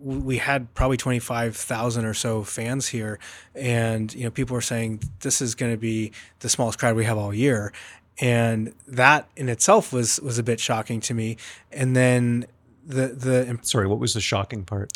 we 0.00 0.38
had 0.38 0.74
probably 0.74 0.96
twenty 0.96 1.20
five 1.20 1.56
thousand 1.56 2.06
or 2.06 2.12
so 2.12 2.42
fans 2.42 2.88
here, 2.88 3.20
and 3.54 4.12
you 4.12 4.24
know, 4.24 4.30
people 4.32 4.54
were 4.54 4.60
saying 4.60 5.00
this 5.20 5.40
is 5.40 5.54
going 5.54 5.70
to 5.70 5.78
be 5.78 6.10
the 6.40 6.48
smallest 6.48 6.80
crowd 6.80 6.96
we 6.96 7.04
have 7.04 7.16
all 7.16 7.32
year, 7.32 7.72
and 8.20 8.74
that 8.88 9.28
in 9.36 9.48
itself 9.48 9.92
was 9.92 10.18
was 10.20 10.38
a 10.40 10.42
bit 10.42 10.58
shocking 10.58 10.98
to 11.00 11.14
me, 11.14 11.36
and 11.70 11.94
then 11.94 12.46
the 12.84 13.06
the 13.06 13.58
sorry, 13.62 13.86
what 13.86 14.00
was 14.00 14.14
the 14.14 14.20
shocking 14.20 14.64
part? 14.64 14.92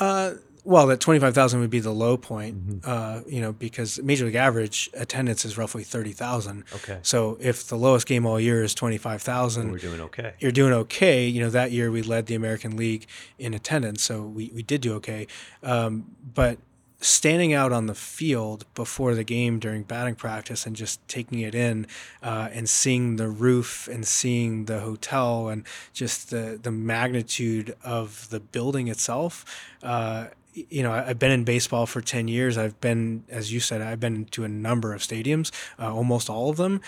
Uh, 0.00 0.32
well, 0.64 0.86
that 0.86 1.00
twenty 1.00 1.18
five 1.18 1.34
thousand 1.34 1.60
would 1.60 1.70
be 1.70 1.80
the 1.80 1.90
low 1.90 2.16
point, 2.16 2.84
uh, 2.84 3.22
you 3.26 3.40
know, 3.40 3.52
because 3.52 4.00
major 4.02 4.26
league 4.26 4.36
average 4.36 4.88
attendance 4.94 5.44
is 5.44 5.58
roughly 5.58 5.82
thirty 5.82 6.12
thousand. 6.12 6.64
Okay. 6.74 6.98
So 7.02 7.36
if 7.40 7.66
the 7.66 7.76
lowest 7.76 8.06
game 8.06 8.26
all 8.26 8.38
year 8.38 8.62
is 8.62 8.74
twenty 8.74 8.98
five 8.98 9.22
thousand, 9.22 9.72
We're 9.72 9.78
doing 9.78 10.00
okay. 10.00 10.34
you're 10.38 10.52
doing 10.52 10.72
okay. 10.72 11.26
You 11.26 11.42
know, 11.42 11.50
that 11.50 11.72
year 11.72 11.90
we 11.90 12.02
led 12.02 12.26
the 12.26 12.34
American 12.34 12.76
League 12.76 13.06
in 13.38 13.54
attendance, 13.54 14.02
so 14.02 14.22
we, 14.22 14.52
we 14.54 14.62
did 14.62 14.80
do 14.80 14.94
okay. 14.94 15.26
Um, 15.62 16.14
but 16.34 16.58
standing 17.00 17.52
out 17.52 17.72
on 17.72 17.86
the 17.86 17.94
field 17.94 18.64
before 18.74 19.14
the 19.16 19.24
game 19.24 19.58
during 19.58 19.82
batting 19.82 20.14
practice 20.14 20.64
and 20.64 20.76
just 20.76 21.06
taking 21.08 21.40
it 21.40 21.54
in 21.54 21.84
uh, 22.22 22.48
and 22.52 22.68
seeing 22.68 23.16
the 23.16 23.28
roof 23.28 23.88
and 23.88 24.06
seeing 24.06 24.66
the 24.66 24.78
hotel 24.78 25.48
and 25.48 25.64
just 25.92 26.30
the, 26.30 26.58
the 26.62 26.70
magnitude 26.70 27.74
of 27.82 28.28
the 28.30 28.38
building 28.38 28.86
itself. 28.86 29.44
Uh, 29.82 30.28
you 30.54 30.82
know, 30.82 30.92
I've 30.92 31.18
been 31.18 31.30
in 31.30 31.44
baseball 31.44 31.86
for 31.86 32.00
10 32.00 32.28
years. 32.28 32.58
I've 32.58 32.80
been, 32.80 33.24
as 33.28 33.52
you 33.52 33.60
said, 33.60 33.80
I've 33.80 34.00
been 34.00 34.26
to 34.26 34.44
a 34.44 34.48
number 34.48 34.92
of 34.92 35.00
stadiums, 35.00 35.50
uh, 35.78 35.92
almost 35.92 36.28
all 36.28 36.50
of 36.50 36.56
them. 36.56 36.80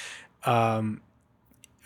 Um, 0.44 1.00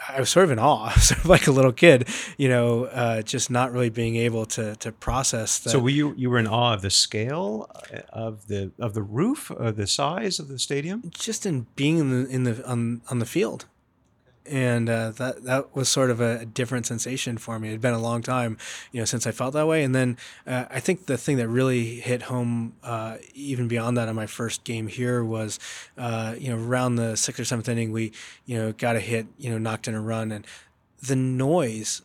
I 0.06 0.20
was 0.20 0.30
sort 0.30 0.44
of 0.44 0.50
in 0.50 0.58
awe, 0.58 0.90
sort 0.98 1.20
of 1.20 1.26
like 1.26 1.46
a 1.46 1.50
little 1.50 1.72
kid, 1.72 2.08
you 2.36 2.48
know, 2.48 2.84
uh, 2.84 3.22
just 3.22 3.50
not 3.50 3.72
really 3.72 3.90
being 3.90 4.16
able 4.16 4.46
to 4.46 4.76
to 4.76 4.92
process 4.92 5.58
that. 5.60 5.70
So 5.70 5.78
were 5.78 5.90
you 5.90 6.14
you 6.16 6.30
were 6.30 6.38
in 6.38 6.46
awe 6.46 6.74
of 6.74 6.82
the 6.82 6.90
scale 6.90 7.70
uh, 7.92 8.00
of 8.12 8.46
the 8.46 8.70
of 8.78 8.94
the 8.94 9.02
roof, 9.02 9.50
of 9.50 9.76
the 9.76 9.86
size 9.86 10.38
of 10.38 10.48
the 10.48 10.58
stadium? 10.58 11.10
just 11.10 11.46
in 11.46 11.66
being 11.74 11.98
in 11.98 12.10
the 12.10 12.30
in 12.30 12.44
the 12.44 12.68
on 12.68 13.02
on 13.10 13.18
the 13.18 13.26
field, 13.26 13.66
and 14.48 14.88
uh, 14.88 15.10
that 15.12 15.44
that 15.44 15.76
was 15.76 15.88
sort 15.88 16.10
of 16.10 16.20
a 16.20 16.44
different 16.44 16.86
sensation 16.86 17.38
for 17.38 17.58
me. 17.58 17.68
It 17.68 17.72
had 17.72 17.80
been 17.80 17.94
a 17.94 18.00
long 18.00 18.22
time, 18.22 18.56
you 18.92 19.00
know, 19.00 19.04
since 19.04 19.26
I 19.26 19.30
felt 19.30 19.54
that 19.54 19.66
way. 19.66 19.84
And 19.84 19.94
then 19.94 20.16
uh, 20.46 20.64
I 20.70 20.80
think 20.80 21.06
the 21.06 21.16
thing 21.16 21.36
that 21.36 21.48
really 21.48 22.00
hit 22.00 22.22
home, 22.22 22.74
uh, 22.82 23.18
even 23.34 23.68
beyond 23.68 23.96
that, 23.96 24.08
on 24.08 24.14
my 24.14 24.26
first 24.26 24.64
game 24.64 24.88
here 24.88 25.22
was, 25.24 25.58
uh, 25.96 26.34
you 26.38 26.50
know, 26.50 26.62
around 26.62 26.96
the 26.96 27.16
sixth 27.16 27.40
or 27.40 27.44
seventh 27.44 27.68
inning, 27.68 27.92
we 27.92 28.12
you 28.46 28.56
know 28.56 28.72
got 28.72 28.96
a 28.96 29.00
hit, 29.00 29.26
you 29.38 29.50
know, 29.50 29.58
knocked 29.58 29.88
in 29.88 29.94
a 29.94 30.00
run, 30.00 30.32
and 30.32 30.46
the 31.00 31.16
noise 31.16 32.02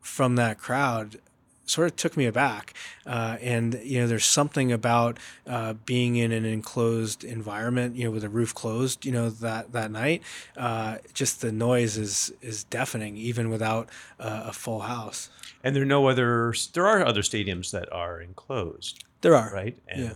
from 0.00 0.36
that 0.36 0.58
crowd 0.58 1.18
sort 1.66 1.90
of 1.90 1.96
took 1.96 2.16
me 2.16 2.24
aback. 2.24 2.72
Uh, 3.04 3.36
and 3.40 3.78
you 3.82 4.00
know, 4.00 4.06
there's 4.06 4.24
something 4.24 4.72
about 4.72 5.18
uh, 5.46 5.74
being 5.84 6.16
in 6.16 6.32
an 6.32 6.44
enclosed 6.44 7.24
environment, 7.24 7.96
you 7.96 8.04
know, 8.04 8.10
with 8.10 8.22
the 8.22 8.28
roof 8.28 8.54
closed, 8.54 9.04
you 9.04 9.12
know, 9.12 9.28
that 9.28 9.72
that 9.72 9.90
night. 9.90 10.22
Uh, 10.56 10.98
just 11.12 11.40
the 11.40 11.52
noise 11.52 11.98
is 11.98 12.32
is 12.40 12.64
deafening, 12.64 13.16
even 13.16 13.50
without 13.50 13.88
uh, 14.18 14.44
a 14.46 14.52
full 14.52 14.80
house. 14.80 15.28
And 15.62 15.74
there 15.74 15.82
are 15.82 15.86
no 15.86 16.08
other. 16.08 16.54
There 16.72 16.86
are 16.86 17.04
other 17.04 17.22
stadiums 17.22 17.70
that 17.72 17.92
are 17.92 18.20
enclosed, 18.20 19.04
There 19.20 19.34
are, 19.34 19.52
right? 19.52 19.76
And 19.88 20.04
Yeah. 20.04 20.12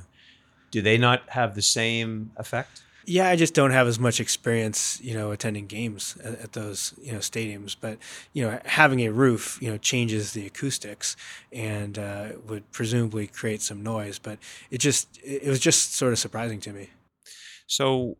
Do 0.70 0.80
they 0.80 0.98
not 0.98 1.28
have 1.30 1.56
the 1.56 1.62
same 1.62 2.30
effect? 2.36 2.82
Yeah, 3.10 3.28
I 3.28 3.34
just 3.34 3.54
don't 3.54 3.72
have 3.72 3.88
as 3.88 3.98
much 3.98 4.20
experience, 4.20 5.00
you 5.02 5.14
know, 5.14 5.32
attending 5.32 5.66
games 5.66 6.16
at, 6.22 6.40
at 6.42 6.52
those, 6.52 6.94
you 7.02 7.10
know, 7.10 7.18
stadiums. 7.18 7.74
But 7.78 7.98
you 8.32 8.44
know, 8.44 8.60
having 8.64 9.00
a 9.00 9.08
roof, 9.08 9.58
you 9.60 9.68
know, 9.68 9.78
changes 9.78 10.32
the 10.32 10.46
acoustics 10.46 11.16
and 11.52 11.98
uh, 11.98 12.28
would 12.46 12.70
presumably 12.70 13.26
create 13.26 13.62
some 13.62 13.82
noise. 13.82 14.20
But 14.20 14.38
it 14.70 14.78
just, 14.78 15.18
it 15.24 15.48
was 15.48 15.58
just 15.58 15.92
sort 15.96 16.12
of 16.12 16.20
surprising 16.20 16.60
to 16.60 16.72
me. 16.72 16.90
So, 17.66 18.16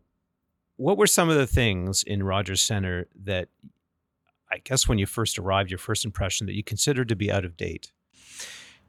what 0.75 0.97
were 0.97 1.07
some 1.07 1.29
of 1.29 1.37
the 1.37 1.47
things 1.47 2.03
in 2.03 2.21
Rogers 2.21 2.61
Center 2.61 3.07
that 3.23 3.47
I 4.51 4.57
guess 4.57 4.89
when 4.89 4.97
you 4.97 5.05
first 5.05 5.39
arrived, 5.39 5.71
your 5.71 5.77
first 5.77 6.03
impression 6.03 6.47
that 6.47 6.53
you 6.53 6.65
considered 6.65 7.07
to 7.07 7.15
be 7.15 7.31
out 7.31 7.45
of 7.45 7.55
date? 7.55 7.93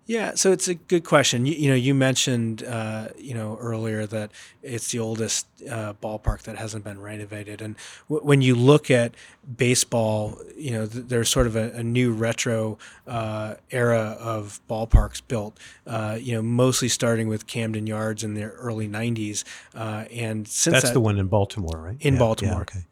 Yeah, 0.06 0.34
so 0.34 0.50
it's 0.50 0.66
a 0.66 0.74
good 0.74 1.04
question. 1.04 1.46
You, 1.46 1.54
you 1.54 1.68
know, 1.68 1.76
you 1.76 1.94
mentioned, 1.94 2.64
uh, 2.64 3.08
you 3.16 3.34
know, 3.34 3.56
earlier 3.60 4.04
that 4.06 4.32
it's 4.62 4.90
the 4.90 4.98
oldest 4.98 5.46
uh, 5.70 5.94
ballpark 6.02 6.42
that 6.42 6.58
hasn't 6.58 6.82
been 6.82 7.00
renovated, 7.00 7.62
and 7.62 7.76
w- 8.08 8.26
when 8.26 8.42
you 8.42 8.56
look 8.56 8.90
at 8.90 9.14
baseball, 9.56 10.38
you 10.56 10.72
know, 10.72 10.86
th- 10.86 11.06
there's 11.06 11.28
sort 11.28 11.46
of 11.46 11.54
a, 11.54 11.70
a 11.70 11.84
new 11.84 12.12
retro 12.12 12.78
uh, 13.06 13.54
era 13.70 14.16
of 14.18 14.60
ballparks 14.68 15.22
built. 15.26 15.58
Uh, 15.86 16.18
you 16.20 16.34
know, 16.34 16.42
mostly 16.42 16.88
starting 16.88 17.28
with 17.28 17.46
Camden 17.46 17.86
Yards 17.86 18.24
in 18.24 18.34
the 18.34 18.44
early 18.44 18.88
'90s, 18.88 19.44
uh, 19.74 20.04
and 20.10 20.48
since 20.48 20.74
That's 20.74 20.86
that, 20.86 20.94
the 20.94 21.00
one 21.00 21.16
in 21.18 21.28
Baltimore, 21.28 21.80
right? 21.80 21.96
In 22.00 22.14
Yeah, 22.14 22.18
Baltimore. 22.18 22.54
Yeah, 22.54 22.62
okay. 22.62 22.86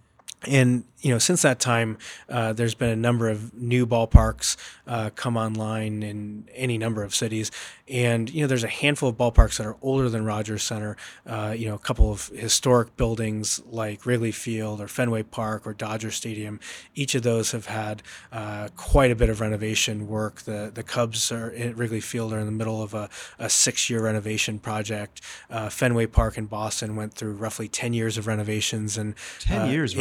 And 0.47 0.85
you 1.01 1.11
know 1.11 1.19
since 1.19 1.43
that 1.43 1.59
time 1.61 1.99
uh, 2.29 2.53
there's 2.53 2.75
been 2.75 2.91
a 2.91 2.97
number 2.97 3.29
of 3.29 3.55
new 3.55 3.87
ballparks 3.87 4.57
uh, 4.87 5.11
come 5.15 5.37
online 5.37 6.03
in 6.03 6.49
any 6.55 6.79
number 6.79 7.03
of 7.03 7.15
cities. 7.15 7.51
And 7.89 8.31
you 8.31 8.43
know 8.43 8.47
there's 8.47 8.65
a 8.65 8.69
handful 8.69 9.09
of 9.09 9.17
ballparks 9.17 9.59
that 9.59 9.67
are 9.67 9.77
older 9.83 10.09
than 10.09 10.25
rogers 10.25 10.63
center 10.63 10.97
uh, 11.27 11.55
you 11.57 11.69
know 11.69 11.75
a 11.75 11.79
couple 11.79 12.11
of 12.13 12.29
historic 12.29 12.97
buildings 12.97 13.61
like 13.67 14.07
wrigley 14.07 14.33
field 14.33 14.81
or 14.81 14.89
fenway 14.89 15.23
park 15.23 15.67
or 15.67 15.75
dodger 15.75 16.11
stadium. 16.11 16.61
Each 16.95 17.15
of 17.15 17.23
those 17.23 17.53
have 17.53 17.67
had 17.67 18.03
uh, 18.33 18.69
quite 18.77 19.11
a 19.11 19.17
bit 19.17 19.29
of 19.29 19.41
renovation 19.41 20.07
work. 20.09 20.43
The 20.43 20.71
the 20.73 20.83
cubs 20.83 21.33
are 21.33 21.51
at 21.53 21.77
wrigley 21.77 22.01
field 22.01 22.33
are 22.33 22.39
in 22.39 22.47
the 22.47 22.53
middle 22.53 22.83
of 22.83 22.95
a, 22.95 23.09
a 23.39 23.51
six 23.51 23.91
year 23.91 24.03
renovation 24.03 24.59
project. 24.59 25.21
Uh, 25.51 25.69
fenway 25.69 26.07
park 26.07 26.39
in 26.39 26.47
boston 26.47 26.97
went 26.97 27.15
through 27.15 27.33
roughly 27.33 27.69
10 27.69 27.93
years 27.93 28.17
of 28.19 28.27
renovations 28.27 28.97
and 28.97 29.15
10 29.41 29.63
uh, 29.63 29.65
years 29.67 29.95
in- 29.95 30.01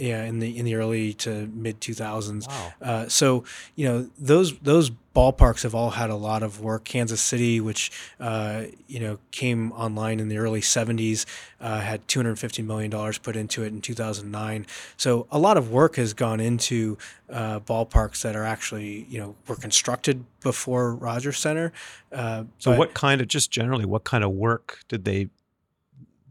yeah, 0.00 0.24
in 0.24 0.38
the 0.38 0.58
in 0.58 0.64
the 0.64 0.74
early 0.74 1.14
to 1.14 1.50
mid 1.54 1.80
two 1.80 1.94
thousands. 1.94 2.46
Wow. 2.48 2.72
Uh, 2.80 3.08
so 3.08 3.44
you 3.76 3.86
know 3.88 4.10
those 4.18 4.58
those 4.58 4.90
ballparks 5.14 5.62
have 5.62 5.74
all 5.74 5.90
had 5.90 6.08
a 6.08 6.14
lot 6.14 6.42
of 6.42 6.60
work. 6.60 6.84
Kansas 6.84 7.20
City, 7.20 7.60
which 7.60 7.90
uh, 8.18 8.64
you 8.86 9.00
know 9.00 9.18
came 9.30 9.72
online 9.72 10.20
in 10.20 10.28
the 10.28 10.38
early 10.38 10.60
seventies, 10.60 11.26
uh, 11.60 11.80
had 11.80 12.06
two 12.08 12.18
hundred 12.18 12.38
fifty 12.38 12.62
million 12.62 12.90
dollars 12.90 13.18
put 13.18 13.36
into 13.36 13.62
it 13.62 13.68
in 13.68 13.80
two 13.80 13.94
thousand 13.94 14.30
nine. 14.30 14.66
So 14.96 15.26
a 15.30 15.38
lot 15.38 15.56
of 15.56 15.70
work 15.70 15.96
has 15.96 16.14
gone 16.14 16.40
into 16.40 16.98
uh, 17.30 17.60
ballparks 17.60 18.22
that 18.22 18.36
are 18.36 18.44
actually 18.44 19.06
you 19.08 19.18
know 19.18 19.34
were 19.46 19.56
constructed 19.56 20.24
before 20.40 20.94
Rogers 20.94 21.38
Center. 21.38 21.72
Uh, 22.10 22.44
So, 22.58 22.76
what 22.76 22.94
kind 22.94 23.20
of 23.20 23.28
just 23.28 23.50
generally, 23.50 23.84
what 23.84 24.04
kind 24.04 24.24
of 24.24 24.32
work 24.32 24.80
did 24.88 25.04
they 25.04 25.28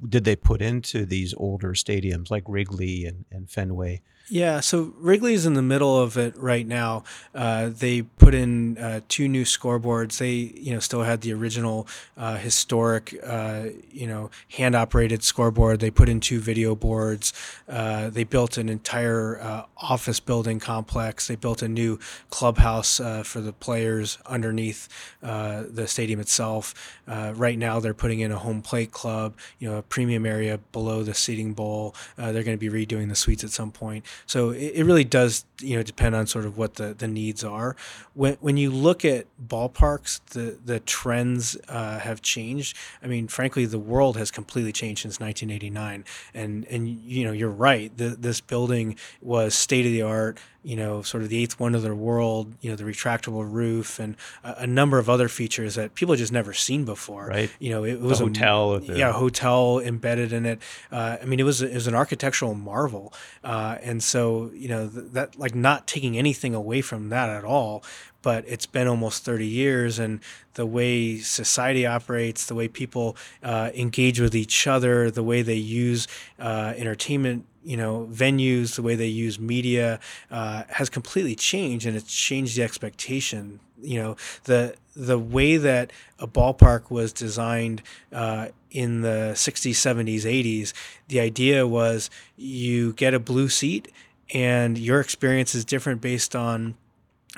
did 0.08 0.24
they 0.24 0.36
put 0.36 0.62
into 0.62 1.06
these 1.06 1.34
older 1.36 1.74
stadiums 1.74 2.32
like 2.32 2.44
Wrigley 2.48 3.06
and, 3.06 3.26
and 3.32 3.50
Fenway? 3.50 4.02
Yeah, 4.30 4.62
so 4.62 4.94
Wrigley's 4.98 5.46
in 5.46 5.56
the 5.56 5.62
middle 5.62 6.00
of 6.00 6.18
it 6.18 6.38
right 6.38 6.66
now. 6.66 7.04
Uh, 7.36 7.70
they 7.70 8.04
put 8.04 8.34
in 8.34 8.78
uh, 8.78 9.02
two 9.10 9.28
new 9.28 9.44
scoreboards. 9.44 10.20
They, 10.20 10.58
you 10.58 10.74
know, 10.74 10.80
still 10.80 11.04
had 11.04 11.20
the 11.20 11.34
original 11.34 11.86
uh, 12.16 12.38
historic, 12.38 13.20
uh, 13.26 13.64
you 13.92 14.08
know, 14.08 14.32
hand-operated 14.54 15.22
scoreboard. 15.24 15.82
They 15.82 15.92
put 15.92 16.08
in 16.08 16.22
two 16.22 16.40
video 16.40 16.76
boards. 16.76 17.34
Uh, 17.68 18.10
they 18.10 18.24
built 18.24 18.58
an 18.58 18.70
entire 18.70 19.38
uh, 19.42 19.66
office 19.76 20.22
building 20.22 20.62
complex. 20.62 21.28
They 21.28 21.36
built 21.36 21.62
a 21.62 21.68
new 21.68 22.00
clubhouse 22.30 23.02
for 23.26 23.42
the 23.42 23.52
players 23.52 24.18
underneath 24.26 24.88
the 25.22 25.86
stadium 25.88 26.22
itself. 26.22 26.74
Right 27.06 27.58
now, 27.58 27.82
they're 27.82 27.94
putting 27.94 28.22
in 28.22 28.32
a 28.32 28.38
home 28.38 28.62
plate 28.62 28.92
club, 28.92 29.36
you 29.60 29.70
know, 29.70 29.82
premium 29.92 30.26
area 30.26 30.58
below 30.72 31.04
the 31.04 31.14
seating 31.14 31.54
bowl. 31.54 31.94
Uh, 32.18 32.32
they're 32.32 32.44
going 32.44 32.58
to 32.58 32.72
be 32.72 32.86
redoing 32.86 33.10
the 33.10 33.16
suites 33.16 33.44
at 33.44 33.52
some 33.52 33.72
point. 33.72 34.06
So 34.26 34.50
it, 34.50 34.72
it 34.76 34.86
really 34.86 35.04
does, 35.04 35.46
you 35.60 35.76
know, 35.76 35.84
depend 35.84 36.16
on 36.16 36.26
sort 36.26 36.46
of 36.46 36.58
what 36.58 36.76
the, 36.76 36.96
the 36.96 37.08
needs 37.08 37.44
are. 37.44 37.76
When, 38.16 38.38
when 38.40 38.58
you 38.58 38.72
look 38.72 39.06
at 39.06 39.28
ballparks, 39.46 40.22
the 40.32 40.58
the 40.66 40.80
trends 40.80 41.58
uh, 41.68 42.00
have 42.00 42.22
changed. 42.22 42.78
I 43.04 43.08
mean, 43.08 43.28
frankly, 43.28 43.66
the 43.66 43.80
world 43.80 44.18
has 44.18 44.32
completely 44.32 44.72
changed 44.72 45.02
since 45.02 45.20
1989. 45.20 46.06
And 46.34 46.66
and 46.66 46.88
you 46.88 47.26
know, 47.26 47.34
you're 47.34 47.50
right. 47.50 47.96
The, 47.96 48.10
this 48.10 48.42
building 48.42 48.96
was 49.22 49.54
state 49.54 49.86
of 49.86 49.92
the 49.92 50.02
art. 50.02 50.40
You 50.64 50.76
know, 50.76 51.02
sort 51.02 51.24
of 51.24 51.30
the 51.30 51.42
eighth 51.42 51.60
wonder 51.60 51.78
of 51.78 51.84
the 51.84 51.96
world. 51.96 52.54
You 52.62 52.70
know, 52.70 52.76
the 52.76 52.84
retractable 52.84 53.52
roof 53.52 54.00
and 54.00 54.16
a, 54.44 54.54
a 54.60 54.68
number 54.68 55.00
of 55.00 55.10
other 55.10 55.28
features 55.28 55.74
that 55.76 55.96
people 55.96 56.14
had 56.14 56.20
just 56.20 56.32
never 56.32 56.54
seen 56.54 56.86
before. 56.86 57.26
Right. 57.28 57.50
You 57.60 57.72
know, 57.72 57.84
it, 57.84 57.94
it 57.94 58.02
The 58.02 58.08
was 58.08 58.22
a- 58.22 58.26
hotel 58.26 58.72
with 58.74 58.88
the- 58.88 58.98
yeah, 58.98 59.12
hotel 59.12 59.80
embedded 59.80 60.32
in 60.34 60.46
it. 60.46 60.60
Uh, 60.92 61.18
I 61.22 61.26
mean, 61.26 61.40
it 61.40 61.44
was 61.44 61.62
it 61.64 61.74
was 61.74 61.88
an 61.88 61.96
architectural 61.96 62.54
marvel, 62.54 63.12
uh, 63.44 63.78
and 63.82 64.04
so 64.04 64.52
you 64.54 64.68
know 64.68 64.88
th- 64.88 65.06
that 65.14 65.40
like 65.40 65.56
not 65.56 65.88
taking 65.88 66.18
anything 66.18 66.54
away 66.54 66.82
from 66.82 67.10
that 67.10 67.30
at 67.30 67.44
all. 67.44 67.84
But 68.24 68.46
it's 68.48 68.68
been 68.68 68.88
almost 68.88 69.26
thirty 69.26 69.48
years, 69.48 69.98
and 69.98 70.20
the 70.54 70.68
way 70.68 71.18
society 71.18 71.88
operates, 71.88 72.46
the 72.46 72.54
way 72.54 72.68
people 72.68 73.18
uh, 73.42 73.72
engage 73.74 74.20
with 74.20 74.36
each 74.36 74.68
other, 74.68 75.10
the 75.10 75.24
way 75.24 75.42
they 75.42 75.56
use 75.56 76.08
uh, 76.40 76.76
entertainment. 76.78 77.46
You 77.64 77.78
know, 77.78 78.08
venues, 78.12 78.76
the 78.76 78.82
way 78.82 78.96
they 78.96 79.08
use 79.08 79.40
media 79.40 80.00
uh, 80.32 80.64
has 80.70 80.90
completely 80.90 81.36
changed, 81.36 81.86
and 81.86 81.96
it's 81.96 82.12
changed 82.14 82.58
the 82.58 82.64
expectation. 82.64 83.60
You 83.82 84.02
know, 84.02 84.16
the 84.46 84.76
the 84.96 85.20
way 85.20 85.58
that 85.58 85.92
a 86.20 86.28
ballpark 86.28 86.90
was 86.90 87.14
designed 87.14 87.82
uh, 88.12 88.50
in 88.72 89.02
the 89.02 89.32
60s, 89.36 89.72
70s, 89.72 90.24
80s, 90.24 90.74
the 91.08 91.20
idea 91.20 91.66
was 91.66 92.10
you 92.36 92.94
get 92.94 93.14
a 93.14 93.20
blue 93.20 93.48
seat 93.48 93.92
and 94.34 94.78
your 94.78 95.00
experience 95.00 95.56
is 95.56 95.66
different 95.66 96.02
based 96.02 96.36
on 96.36 96.76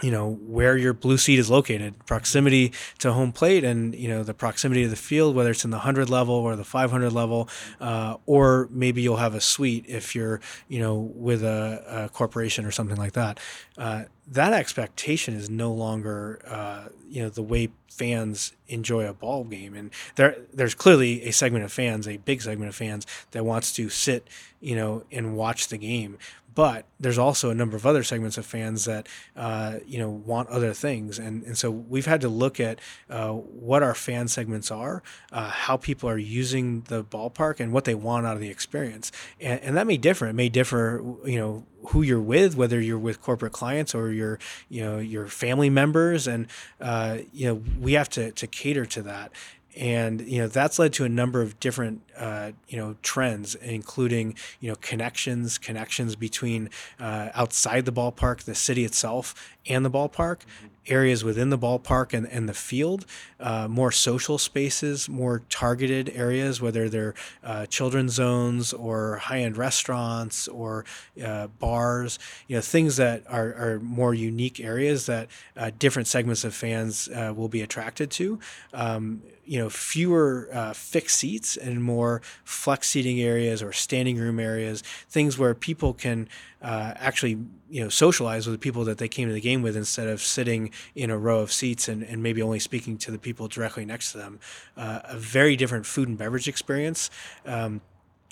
you 0.01 0.09
know 0.09 0.39
where 0.41 0.75
your 0.75 0.93
blue 0.93 1.17
seat 1.17 1.37
is 1.37 1.51
located 1.51 1.93
proximity 2.07 2.73
to 2.97 3.13
home 3.13 3.31
plate 3.31 3.63
and 3.63 3.93
you 3.93 4.07
know 4.07 4.23
the 4.23 4.33
proximity 4.33 4.83
to 4.83 4.89
the 4.89 4.95
field 4.95 5.35
whether 5.35 5.51
it's 5.51 5.63
in 5.63 5.69
the 5.69 5.77
100 5.77 6.09
level 6.09 6.33
or 6.33 6.55
the 6.55 6.63
500 6.63 7.11
level 7.11 7.47
uh, 7.79 8.17
or 8.25 8.67
maybe 8.71 9.03
you'll 9.03 9.17
have 9.17 9.35
a 9.35 9.41
suite 9.41 9.85
if 9.87 10.15
you're 10.15 10.41
you 10.67 10.79
know 10.79 10.95
with 10.95 11.43
a, 11.43 11.83
a 11.87 12.09
corporation 12.09 12.65
or 12.65 12.71
something 12.71 12.97
like 12.97 13.13
that. 13.13 13.39
Uh, 13.77 14.03
that 14.27 14.53
expectation 14.53 15.33
is 15.33 15.49
no 15.49 15.71
longer 15.71 16.39
uh, 16.47 16.85
you 17.07 17.21
know 17.21 17.29
the 17.29 17.43
way 17.43 17.69
fans 17.89 18.53
enjoy 18.67 19.07
a 19.07 19.13
ball 19.13 19.43
game. 19.43 19.75
And 19.75 19.91
there 20.15 20.37
there's 20.53 20.73
clearly 20.73 21.23
a 21.23 21.31
segment 21.31 21.63
of 21.63 21.71
fans 21.71 22.07
a 22.07 22.17
big 22.17 22.41
segment 22.41 22.69
of 22.69 22.75
fans 22.75 23.05
that 23.31 23.45
wants 23.45 23.73
to 23.73 23.89
sit 23.89 24.27
you 24.61 24.75
know 24.75 25.03
and 25.11 25.35
watch 25.35 25.67
the 25.67 25.77
game 25.77 26.17
but 26.55 26.85
there's 26.99 27.17
also 27.17 27.49
a 27.49 27.55
number 27.55 27.75
of 27.75 27.85
other 27.85 28.03
segments 28.03 28.37
of 28.37 28.45
fans 28.45 28.85
that 28.85 29.07
uh, 29.35 29.79
you 29.85 29.97
know 29.97 30.09
want 30.09 30.49
other 30.49 30.73
things, 30.73 31.19
and 31.19 31.43
and 31.43 31.57
so 31.57 31.71
we've 31.71 32.05
had 32.05 32.21
to 32.21 32.29
look 32.29 32.59
at 32.59 32.79
uh, 33.09 33.31
what 33.31 33.83
our 33.83 33.95
fan 33.95 34.27
segments 34.27 34.71
are, 34.71 35.03
uh, 35.31 35.49
how 35.49 35.77
people 35.77 36.09
are 36.09 36.17
using 36.17 36.81
the 36.81 37.03
ballpark, 37.03 37.59
and 37.59 37.71
what 37.71 37.85
they 37.85 37.95
want 37.95 38.25
out 38.25 38.35
of 38.35 38.41
the 38.41 38.49
experience, 38.49 39.11
and, 39.39 39.59
and 39.61 39.77
that 39.77 39.87
may 39.87 39.97
differ. 39.97 40.27
It 40.27 40.33
may 40.33 40.49
differ, 40.49 41.03
you 41.25 41.39
know, 41.39 41.65
who 41.87 42.01
you're 42.01 42.21
with, 42.21 42.55
whether 42.55 42.79
you're 42.79 42.99
with 42.99 43.21
corporate 43.21 43.53
clients 43.53 43.93
or 43.93 44.11
your 44.11 44.39
you 44.69 44.81
know 44.81 44.99
your 44.99 45.27
family 45.27 45.69
members, 45.69 46.27
and 46.27 46.47
uh, 46.79 47.19
you 47.31 47.47
know 47.47 47.61
we 47.79 47.93
have 47.93 48.09
to 48.09 48.31
to 48.31 48.47
cater 48.47 48.85
to 48.85 49.01
that. 49.03 49.31
And 49.75 50.21
you 50.21 50.39
know 50.39 50.47
that's 50.47 50.77
led 50.77 50.93
to 50.93 51.03
a 51.03 51.09
number 51.09 51.41
of 51.41 51.59
different 51.59 52.01
uh, 52.17 52.51
you 52.67 52.77
know 52.77 52.95
trends 53.01 53.55
including 53.55 54.35
you 54.59 54.69
know 54.69 54.75
connections 54.81 55.57
connections 55.57 56.15
between 56.15 56.69
uh, 56.99 57.29
outside 57.33 57.85
the 57.85 57.93
ballpark 57.93 58.43
the 58.43 58.55
city 58.55 58.85
itself 58.85 59.55
and 59.67 59.85
the 59.85 59.91
ballpark 59.91 60.39
mm-hmm 60.39 60.67
areas 60.87 61.23
within 61.23 61.49
the 61.49 61.57
ballpark 61.57 62.13
and, 62.13 62.27
and 62.27 62.47
the 62.47 62.53
field, 62.53 63.05
uh, 63.39 63.67
more 63.67 63.91
social 63.91 64.37
spaces, 64.37 65.07
more 65.07 65.41
targeted 65.49 66.09
areas, 66.09 66.61
whether 66.61 66.89
they're 66.89 67.13
uh, 67.43 67.65
children's 67.67 68.13
zones 68.13 68.73
or 68.73 69.17
high 69.17 69.39
end 69.39 69.57
restaurants 69.57 70.47
or 70.47 70.85
uh, 71.23 71.47
bars, 71.47 72.19
you 72.47 72.55
know, 72.55 72.61
things 72.61 72.97
that 72.97 73.23
are, 73.29 73.53
are 73.53 73.79
more 73.79 74.13
unique 74.13 74.59
areas 74.59 75.05
that 75.05 75.27
uh, 75.55 75.71
different 75.77 76.07
segments 76.07 76.43
of 76.43 76.53
fans 76.53 77.07
uh, 77.09 77.33
will 77.35 77.49
be 77.49 77.61
attracted 77.61 78.11
to. 78.11 78.39
Um, 78.73 79.21
you 79.45 79.59
know, 79.59 79.69
fewer 79.69 80.47
uh, 80.53 80.71
fixed 80.71 81.17
seats 81.17 81.57
and 81.57 81.83
more 81.83 82.02
flex 82.43 82.89
seating 82.89 83.19
areas 83.19 83.61
or 83.61 83.71
standing 83.71 84.17
room 84.17 84.39
areas, 84.39 84.81
things 85.09 85.37
where 85.37 85.53
people 85.53 85.93
can 85.93 86.27
actually 86.61 87.37
you 87.69 87.83
know 87.83 87.89
socialize 87.89 88.45
with 88.45 88.53
the 88.53 88.59
people 88.59 88.85
that 88.85 88.99
they 88.99 89.07
came 89.07 89.27
to 89.27 89.33
the 89.33 89.41
game 89.41 89.63
with 89.63 89.75
instead 89.75 90.07
of 90.07 90.21
sitting 90.21 90.69
in 90.95 91.09
a 91.09 91.17
row 91.17 91.39
of 91.39 91.51
seats 91.51 91.87
and, 91.87 92.03
and 92.03 92.21
maybe 92.21 92.41
only 92.41 92.59
speaking 92.59 92.97
to 92.97 93.09
the 93.09 93.17
people 93.17 93.47
directly 93.47 93.83
next 93.83 94.11
to 94.11 94.17
them. 94.19 94.39
Uh, 94.77 94.99
a 95.05 95.17
very 95.17 95.55
different 95.55 95.85
food 95.85 96.07
and 96.07 96.17
beverage 96.17 96.47
experience. 96.47 97.09
Um, 97.45 97.81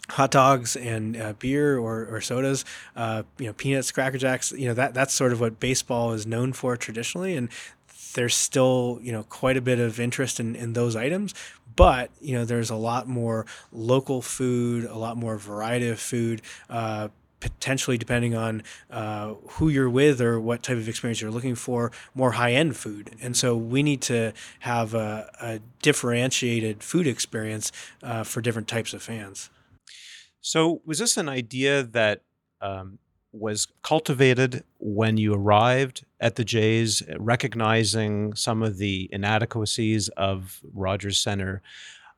hot 0.09 0.29
dogs 0.29 0.75
and 0.75 1.15
uh, 1.15 1.33
beer 1.33 1.77
or, 1.77 2.05
or 2.05 2.21
sodas, 2.21 2.65
uh, 2.95 3.23
you 3.37 3.47
know, 3.47 3.53
peanuts, 3.53 3.91
cracker 3.91 4.17
jacks, 4.17 4.51
you 4.51 4.67
know, 4.67 4.73
that 4.73 4.93
that's 4.93 5.13
sort 5.13 5.31
of 5.31 5.39
what 5.39 5.59
baseball 5.59 6.11
is 6.11 6.27
known 6.27 6.53
for 6.53 6.75
traditionally. 6.75 7.35
And 7.35 7.49
there's 8.13 8.35
still, 8.35 8.99
you 9.01 9.11
know, 9.11 9.23
quite 9.23 9.57
a 9.57 9.61
bit 9.61 9.79
of 9.79 9.99
interest 9.99 10.39
in, 10.39 10.55
in 10.55 10.73
those 10.73 10.95
items, 10.95 11.33
but 11.81 12.11
you 12.21 12.35
know 12.35 12.45
there's 12.45 12.69
a 12.69 12.75
lot 12.75 13.07
more 13.07 13.43
local 13.71 14.21
food 14.21 14.85
a 14.85 14.95
lot 14.95 15.17
more 15.17 15.35
variety 15.35 15.87
of 15.87 15.99
food 15.99 16.39
uh, 16.69 17.07
potentially 17.39 17.97
depending 17.97 18.35
on 18.35 18.61
uh, 18.91 19.33
who 19.53 19.67
you're 19.67 19.89
with 19.89 20.21
or 20.21 20.39
what 20.39 20.61
type 20.61 20.77
of 20.77 20.87
experience 20.87 21.19
you're 21.19 21.31
looking 21.31 21.55
for 21.55 21.91
more 22.13 22.33
high-end 22.33 22.77
food. 22.77 23.15
And 23.19 23.35
so 23.35 23.57
we 23.57 23.81
need 23.81 23.99
to 24.03 24.31
have 24.59 24.93
a, 24.93 25.27
a 25.41 25.59
differentiated 25.81 26.83
food 26.83 27.07
experience 27.07 27.71
uh, 28.03 28.23
for 28.23 28.41
different 28.41 28.67
types 28.67 28.93
of 28.93 29.01
fans. 29.01 29.49
So 30.39 30.81
was 30.85 30.99
this 30.99 31.17
an 31.17 31.27
idea 31.27 31.81
that 31.81 32.21
um, 32.61 32.99
was 33.31 33.67
cultivated 33.83 34.63
when 34.79 35.17
you 35.17 35.33
arrived 35.33 36.05
at 36.19 36.35
the 36.35 36.43
Jays, 36.43 37.01
recognizing 37.17 38.33
some 38.33 38.61
of 38.61 38.77
the 38.77 39.09
inadequacies 39.11 40.09
of 40.09 40.59
Rogers 40.73 41.19
Center, 41.19 41.61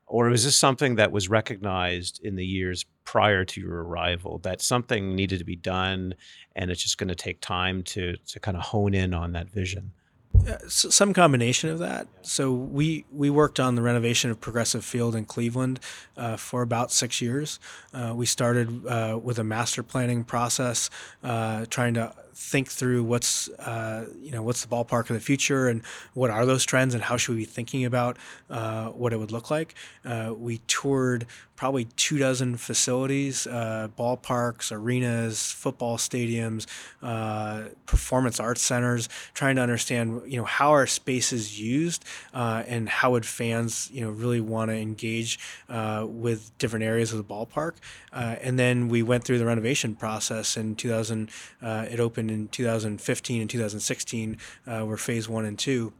or 0.06 0.28
was 0.28 0.44
this 0.44 0.56
something 0.56 0.96
that 0.96 1.12
was 1.12 1.28
recognized 1.28 2.20
in 2.22 2.36
the 2.36 2.44
years 2.46 2.84
prior 3.04 3.44
to 3.44 3.60
your 3.60 3.84
arrival 3.84 4.38
that 4.38 4.60
something 4.60 5.14
needed 5.14 5.38
to 5.38 5.44
be 5.44 5.56
done 5.56 6.14
and 6.56 6.70
it's 6.70 6.82
just 6.82 6.98
going 6.98 7.08
to 7.08 7.14
take 7.14 7.40
time 7.40 7.82
to 7.82 8.16
to 8.26 8.40
kind 8.40 8.56
of 8.56 8.62
hone 8.62 8.94
in 8.94 9.12
on 9.12 9.32
that 9.32 9.50
vision 9.50 9.92
some 10.68 11.12
combination 11.12 11.70
of 11.70 11.78
that. 11.78 12.06
So 12.22 12.52
we 12.52 13.04
we 13.12 13.30
worked 13.30 13.60
on 13.60 13.74
the 13.74 13.82
renovation 13.82 14.30
of 14.30 14.40
Progressive 14.40 14.84
Field 14.84 15.14
in 15.14 15.24
Cleveland 15.24 15.80
uh, 16.16 16.36
for 16.36 16.62
about 16.62 16.92
six 16.92 17.20
years. 17.20 17.58
Uh, 17.92 18.12
we 18.14 18.26
started 18.26 18.86
uh, 18.86 19.18
with 19.22 19.38
a 19.38 19.44
master 19.44 19.82
planning 19.82 20.24
process, 20.24 20.90
uh, 21.22 21.66
trying 21.70 21.94
to 21.94 22.14
think 22.34 22.68
through 22.68 23.04
what's 23.04 23.48
uh, 23.50 24.06
you 24.20 24.30
know 24.30 24.42
what's 24.42 24.64
the 24.64 24.68
ballpark 24.68 25.08
of 25.10 25.14
the 25.14 25.20
future 25.20 25.68
and 25.68 25.82
what 26.14 26.30
are 26.30 26.44
those 26.44 26.64
trends 26.64 26.94
and 26.94 27.02
how 27.02 27.16
should 27.16 27.34
we 27.34 27.42
be 27.42 27.44
thinking 27.44 27.84
about 27.84 28.16
uh, 28.50 28.88
what 28.88 29.12
it 29.12 29.18
would 29.18 29.32
look 29.32 29.50
like. 29.50 29.74
Uh, 30.04 30.34
we 30.36 30.58
toured 30.66 31.26
probably 31.56 31.84
two 31.96 32.18
dozen 32.18 32.56
facilities, 32.56 33.46
uh, 33.46 33.88
ballparks, 33.96 34.72
arenas, 34.72 35.52
football 35.52 35.96
stadiums, 35.96 36.66
uh, 37.00 37.62
performance 37.86 38.40
arts 38.40 38.60
centers, 38.60 39.08
trying 39.34 39.54
to 39.54 39.62
understand 39.62 40.22
you 40.26 40.36
know 40.36 40.44
how 40.44 40.70
are 40.70 40.86
spaces 40.86 41.60
used 41.60 42.04
and 42.32 42.88
how 42.88 43.12
would 43.12 43.24
fans 43.24 43.88
you 43.92 44.00
know 44.00 44.10
really 44.10 44.40
want 44.40 44.70
to 44.70 44.76
engage 44.76 45.38
with 46.02 46.50
different 46.58 46.84
areas 46.84 47.12
of 47.12 47.18
the 47.18 47.24
ballpark. 47.24 47.74
and 48.12 48.58
then 48.58 48.88
we 48.88 49.02
went 49.02 49.24
through 49.24 49.38
the 49.38 49.46
renovation 49.46 49.94
process 49.94 50.56
in 50.56 50.74
2000. 50.74 51.30
it 51.62 52.00
opened 52.00 52.23
happened 52.24 52.40
in 52.40 52.48
2015 52.48 53.40
and 53.40 53.50
2016 53.50 54.38
uh, 54.66 54.84
were 54.86 54.96
phase 54.96 55.28
one 55.28 55.44
and 55.44 55.58
two. 55.58 55.92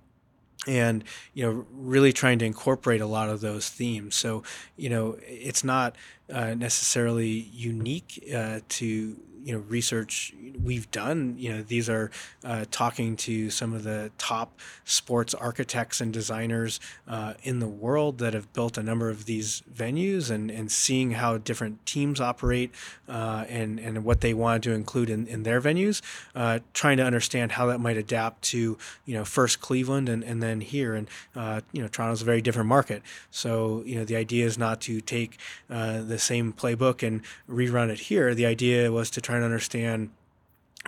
And 0.66 1.04
you 1.34 1.44
know 1.44 1.66
really 1.72 2.12
trying 2.12 2.38
to 2.38 2.46
incorporate 2.46 3.02
a 3.02 3.06
lot 3.06 3.28
of 3.28 3.40
those 3.40 3.68
themes. 3.68 4.14
So 4.14 4.42
you 4.76 4.88
know 4.88 5.18
it's 5.20 5.62
not 5.62 5.94
uh, 6.32 6.54
necessarily 6.54 7.48
unique 7.52 8.24
uh, 8.34 8.60
to 8.68 9.16
you 9.44 9.52
know 9.52 9.62
research 9.68 10.32
we've 10.62 10.90
done. 10.90 11.36
You 11.38 11.52
know 11.52 11.62
these 11.62 11.90
are 11.90 12.10
uh, 12.42 12.64
talking 12.70 13.14
to 13.16 13.50
some 13.50 13.74
of 13.74 13.84
the 13.84 14.10
top 14.16 14.58
sports 14.84 15.34
architects 15.34 16.00
and 16.00 16.12
designers 16.12 16.80
uh, 17.06 17.34
in 17.42 17.58
the 17.58 17.68
world 17.68 18.18
that 18.18 18.32
have 18.32 18.50
built 18.54 18.78
a 18.78 18.82
number 18.82 19.10
of 19.10 19.26
these 19.26 19.62
venues 19.72 20.30
and 20.30 20.50
and 20.50 20.72
seeing 20.72 21.12
how 21.12 21.36
different 21.36 21.84
teams 21.84 22.20
operate 22.20 22.70
uh, 23.06 23.44
and 23.48 23.78
and 23.78 24.02
what 24.04 24.22
they 24.22 24.32
want 24.32 24.64
to 24.64 24.72
include 24.72 25.10
in, 25.10 25.26
in 25.26 25.42
their 25.42 25.60
venues 25.60 26.00
uh, 26.34 26.60
trying 26.72 26.96
to 26.96 27.04
understand 27.04 27.52
how 27.52 27.66
that 27.66 27.78
might 27.78 27.98
adapt 27.98 28.40
to 28.42 28.78
you 29.04 29.14
know 29.14 29.26
first 29.26 29.60
Cleveland 29.60 30.08
and, 30.08 30.24
and 30.24 30.42
then 30.42 30.62
here. 30.62 30.94
And 30.94 31.08
uh, 31.36 31.60
you 31.72 31.82
know 31.82 31.88
Toronto's 31.88 32.22
a 32.22 32.24
very 32.24 32.40
different 32.40 32.68
market. 32.68 33.02
So 33.30 33.82
you 33.84 33.96
know 33.96 34.06
the 34.06 34.16
idea 34.16 34.46
is 34.46 34.56
not 34.56 34.80
to 34.82 35.02
take 35.02 35.38
uh, 35.68 36.00
the 36.14 36.18
same 36.18 36.52
playbook 36.52 37.06
and 37.06 37.22
rerun 37.48 37.88
it 37.90 37.98
here 37.98 38.34
the 38.34 38.46
idea 38.46 38.90
was 38.92 39.10
to 39.10 39.20
try 39.20 39.34
and 39.36 39.44
understand 39.44 40.10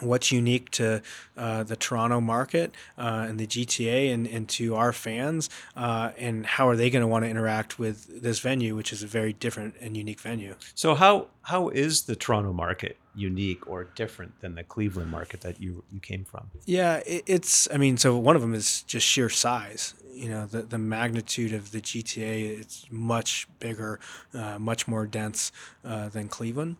what's 0.00 0.30
unique 0.30 0.70
to 0.70 1.02
uh, 1.36 1.62
the 1.62 1.76
Toronto 1.76 2.20
market 2.20 2.74
uh, 2.98 3.26
and 3.28 3.38
the 3.38 3.46
GTA 3.46 4.12
and, 4.12 4.26
and 4.26 4.48
to 4.50 4.74
our 4.74 4.92
fans, 4.92 5.48
uh, 5.76 6.10
and 6.18 6.44
how 6.44 6.68
are 6.68 6.76
they 6.76 6.90
going 6.90 7.02
to 7.02 7.06
want 7.06 7.24
to 7.24 7.30
interact 7.30 7.78
with 7.78 8.22
this 8.22 8.40
venue, 8.40 8.76
which 8.76 8.92
is 8.92 9.02
a 9.02 9.06
very 9.06 9.32
different 9.32 9.74
and 9.80 9.96
unique 9.96 10.20
venue. 10.20 10.54
So 10.74 10.94
how 10.94 11.28
how 11.42 11.68
is 11.68 12.02
the 12.02 12.16
Toronto 12.16 12.52
market 12.52 12.98
unique 13.14 13.66
or 13.66 13.84
different 13.84 14.40
than 14.40 14.54
the 14.54 14.64
Cleveland 14.64 15.10
market 15.10 15.40
that 15.42 15.60
you 15.60 15.84
you 15.92 16.00
came 16.00 16.24
from? 16.24 16.50
Yeah, 16.64 16.96
it, 17.06 17.22
it's 17.26 17.68
I 17.72 17.76
mean, 17.78 17.96
so 17.96 18.16
one 18.18 18.36
of 18.36 18.42
them 18.42 18.54
is 18.54 18.82
just 18.82 19.06
sheer 19.06 19.28
size. 19.28 19.94
You 20.16 20.30
know, 20.30 20.46
the 20.46 20.62
the 20.62 20.78
magnitude 20.78 21.52
of 21.52 21.72
the 21.72 21.80
GTA 21.80 22.60
it's 22.60 22.86
much 22.90 23.46
bigger, 23.60 24.00
uh, 24.32 24.58
much 24.58 24.88
more 24.88 25.06
dense 25.06 25.52
uh, 25.84 26.08
than 26.08 26.28
Cleveland. 26.28 26.76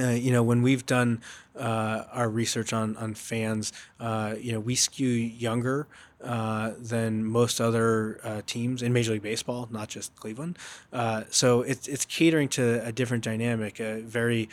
Uh, 0.00 0.08
you 0.08 0.30
know, 0.32 0.42
when 0.42 0.62
we've 0.62 0.86
done 0.86 1.20
uh, 1.56 2.04
our 2.12 2.28
research 2.28 2.72
on 2.72 2.96
on 2.96 3.14
fans, 3.14 3.72
uh, 4.00 4.34
you 4.40 4.52
know, 4.52 4.60
we 4.60 4.74
skew 4.74 5.08
younger 5.08 5.86
uh, 6.24 6.72
than 6.78 7.24
most 7.24 7.60
other 7.60 8.18
uh, 8.22 8.40
teams 8.46 8.80
in 8.80 8.92
Major 8.92 9.12
League 9.12 9.22
Baseball, 9.22 9.68
not 9.70 9.88
just 9.88 10.14
Cleveland. 10.16 10.56
Uh, 10.92 11.24
so 11.28 11.60
it's 11.60 11.88
it's 11.88 12.06
catering 12.06 12.48
to 12.50 12.82
a 12.86 12.92
different 12.92 13.22
dynamic, 13.22 13.80
a 13.80 14.00
very 14.00 14.48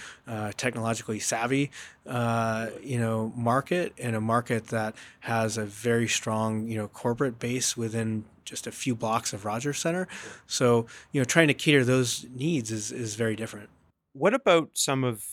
technologically 0.58 1.20
savvy, 1.20 1.72
you 2.06 3.00
know, 3.00 3.32
market, 3.36 3.94
and 3.98 4.16
a 4.18 4.22
market 4.22 4.68
that 4.68 4.94
has 5.22 5.58
a 5.58 5.64
very 5.66 6.08
strong, 6.08 6.68
you 6.68 6.78
know, 6.78 6.90
corporate 6.90 7.40
base 7.40 7.78
within 7.78 8.26
just 8.44 8.68
a 8.68 8.72
few 8.72 8.96
blocks 8.96 9.32
of 9.32 9.46
Rogers 9.46 9.78
Center. 9.78 10.08
So 10.48 10.86
you 11.14 11.22
know, 11.22 11.26
trying 11.26 11.48
to 11.48 11.54
cater 11.54 11.86
those 11.86 12.26
needs 12.36 12.72
is 12.72 12.92
is 12.92 13.16
very 13.16 13.38
different. 13.38 13.70
What 14.14 14.34
about 14.34 14.72
some 14.74 15.04
of 15.04 15.24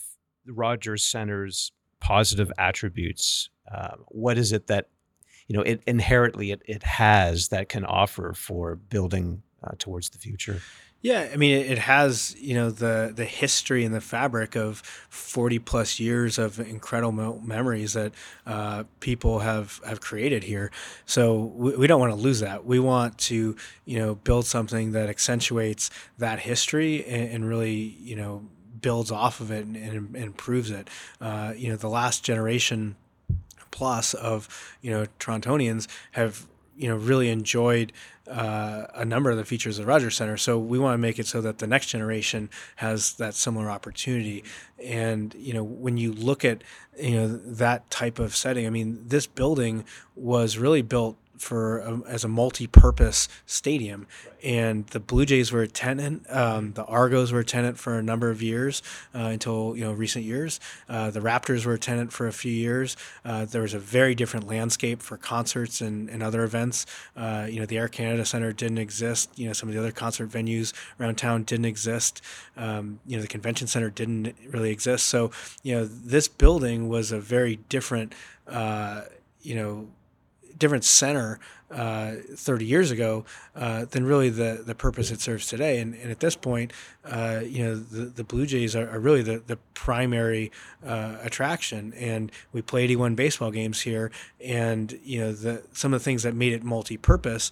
Rogers 0.45 1.03
Center's 1.03 1.71
positive 1.99 2.51
attributes? 2.57 3.49
Uh, 3.71 3.95
what 4.07 4.37
is 4.37 4.51
it 4.51 4.67
that 4.67 4.87
you 5.47 5.55
know 5.55 5.61
it 5.61 5.81
inherently 5.87 6.51
it, 6.51 6.61
it 6.65 6.83
has 6.83 7.49
that 7.49 7.69
can 7.69 7.85
offer 7.85 8.33
for 8.33 8.75
building 8.75 9.41
uh, 9.63 9.71
towards 9.77 10.09
the 10.09 10.17
future. 10.17 10.61
Yeah, 11.01 11.29
I 11.31 11.37
mean, 11.37 11.55
it 11.55 11.77
has 11.77 12.35
you 12.39 12.55
know 12.55 12.71
the 12.71 13.13
the 13.15 13.23
history 13.23 13.85
and 13.85 13.93
the 13.93 14.01
fabric 14.01 14.55
of 14.55 14.79
forty 15.09 15.59
plus 15.59 15.99
years 15.99 16.39
of 16.39 16.59
incredible 16.59 17.39
memories 17.41 17.93
that 17.93 18.13
uh, 18.47 18.83
people 18.99 19.39
have 19.39 19.79
have 19.85 20.01
created 20.01 20.43
here. 20.43 20.71
So 21.05 21.53
we, 21.55 21.75
we 21.77 21.87
don't 21.87 21.99
want 21.99 22.13
to 22.13 22.19
lose 22.19 22.39
that. 22.39 22.65
We 22.65 22.79
want 22.79 23.17
to 23.19 23.55
you 23.85 23.99
know 23.99 24.15
build 24.15 24.47
something 24.47 24.91
that 24.93 25.07
accentuates 25.07 25.91
that 26.17 26.39
history 26.39 27.05
and, 27.05 27.29
and 27.29 27.47
really 27.47 27.95
you 27.99 28.15
know 28.15 28.47
builds 28.81 29.11
off 29.11 29.39
of 29.39 29.51
it 29.51 29.65
and, 29.65 29.75
and 29.75 30.15
improves 30.15 30.71
it. 30.71 30.89
Uh, 31.19 31.53
you 31.55 31.69
know, 31.69 31.75
the 31.75 31.89
last 31.89 32.23
generation 32.23 32.95
plus 33.71 34.13
of 34.13 34.47
you 34.81 34.91
know 34.91 35.05
Torontonians 35.19 35.87
have 36.11 36.47
you 36.75 36.87
know 36.87 36.95
really 36.95 37.29
enjoyed 37.29 37.91
uh, 38.29 38.87
a 38.93 39.05
number 39.05 39.31
of 39.31 39.37
the 39.37 39.45
features 39.45 39.79
of 39.79 39.87
Rogers 39.87 40.15
Center. 40.15 40.37
So 40.37 40.57
we 40.59 40.79
want 40.79 40.93
to 40.93 40.97
make 40.97 41.19
it 41.19 41.27
so 41.27 41.41
that 41.41 41.59
the 41.59 41.67
next 41.67 41.87
generation 41.87 42.49
has 42.77 43.13
that 43.13 43.33
similar 43.33 43.69
opportunity. 43.69 44.43
And 44.83 45.33
you 45.35 45.53
know, 45.53 45.63
when 45.63 45.97
you 45.97 46.11
look 46.11 46.43
at 46.43 46.63
you 46.99 47.15
know 47.15 47.27
that 47.27 47.89
type 47.89 48.19
of 48.19 48.35
setting, 48.35 48.65
I 48.65 48.69
mean, 48.69 49.03
this 49.05 49.27
building 49.27 49.85
was 50.15 50.57
really 50.57 50.81
built 50.81 51.17
for 51.41 51.79
a, 51.79 52.01
as 52.07 52.23
a 52.23 52.27
multi-purpose 52.27 53.27
stadium, 53.45 54.07
and 54.43 54.87
the 54.87 54.99
Blue 54.99 55.25
Jays 55.25 55.51
were 55.51 55.61
a 55.61 55.67
tenant. 55.67 56.25
Um, 56.29 56.73
the 56.73 56.85
Argos 56.85 57.31
were 57.31 57.39
a 57.39 57.45
tenant 57.45 57.77
for 57.77 57.97
a 57.97 58.03
number 58.03 58.29
of 58.29 58.41
years 58.41 58.83
uh, 59.13 59.19
until 59.19 59.75
you 59.75 59.83
know 59.83 59.91
recent 59.91 60.25
years. 60.25 60.59
Uh, 60.87 61.09
the 61.09 61.19
Raptors 61.19 61.65
were 61.65 61.73
a 61.73 61.79
tenant 61.79 62.13
for 62.13 62.27
a 62.27 62.33
few 62.33 62.51
years. 62.51 62.95
Uh, 63.25 63.45
there 63.45 63.61
was 63.61 63.73
a 63.73 63.79
very 63.79 64.15
different 64.15 64.47
landscape 64.47 65.01
for 65.01 65.17
concerts 65.17 65.81
and, 65.81 66.09
and 66.09 66.21
other 66.21 66.43
events. 66.43 66.85
Uh, 67.15 67.47
you 67.49 67.59
know, 67.59 67.65
the 67.65 67.77
Air 67.77 67.87
Canada 67.87 68.25
Center 68.25 68.53
didn't 68.53 68.77
exist. 68.77 69.29
You 69.35 69.47
know, 69.47 69.53
some 69.53 69.69
of 69.69 69.75
the 69.75 69.79
other 69.79 69.91
concert 69.91 70.29
venues 70.29 70.73
around 70.99 71.17
town 71.17 71.43
didn't 71.43 71.65
exist. 71.65 72.21
Um, 72.55 72.99
you 73.05 73.17
know, 73.17 73.21
the 73.21 73.27
convention 73.27 73.67
center 73.67 73.89
didn't 73.89 74.35
really 74.51 74.71
exist. 74.71 75.07
So 75.07 75.31
you 75.63 75.75
know, 75.75 75.85
this 75.85 76.27
building 76.27 76.89
was 76.89 77.11
a 77.11 77.19
very 77.19 77.57
different. 77.69 78.13
Uh, 78.47 79.01
you 79.41 79.55
know 79.55 79.87
different 80.57 80.83
center 80.83 81.39
uh, 81.69 82.13
30 82.33 82.65
years 82.65 82.91
ago 82.91 83.25
uh, 83.55 83.85
than 83.85 84.05
really 84.05 84.29
the, 84.29 84.63
the 84.65 84.75
purpose 84.75 85.11
it 85.11 85.19
serves 85.19 85.47
today. 85.47 85.79
And, 85.79 85.93
and 85.95 86.09
at 86.11 86.19
this 86.19 86.35
point, 86.35 86.71
uh, 87.05 87.41
you 87.45 87.63
know, 87.63 87.75
the, 87.75 88.05
the 88.05 88.23
Blue 88.23 88.45
Jays 88.45 88.75
are, 88.75 88.89
are 88.89 88.99
really 88.99 89.21
the, 89.21 89.43
the 89.45 89.57
primary 89.73 90.51
uh, 90.85 91.17
attraction. 91.21 91.93
And 91.93 92.31
we 92.53 92.61
play 92.61 92.83
81 92.83 93.15
baseball 93.15 93.51
games 93.51 93.81
here. 93.81 94.11
And, 94.43 94.97
you 95.03 95.19
know, 95.19 95.31
the, 95.33 95.63
some 95.73 95.93
of 95.93 95.99
the 95.99 96.03
things 96.05 96.23
that 96.23 96.35
made 96.35 96.53
it 96.53 96.63
multi 96.63 96.97
purpose 96.97 97.51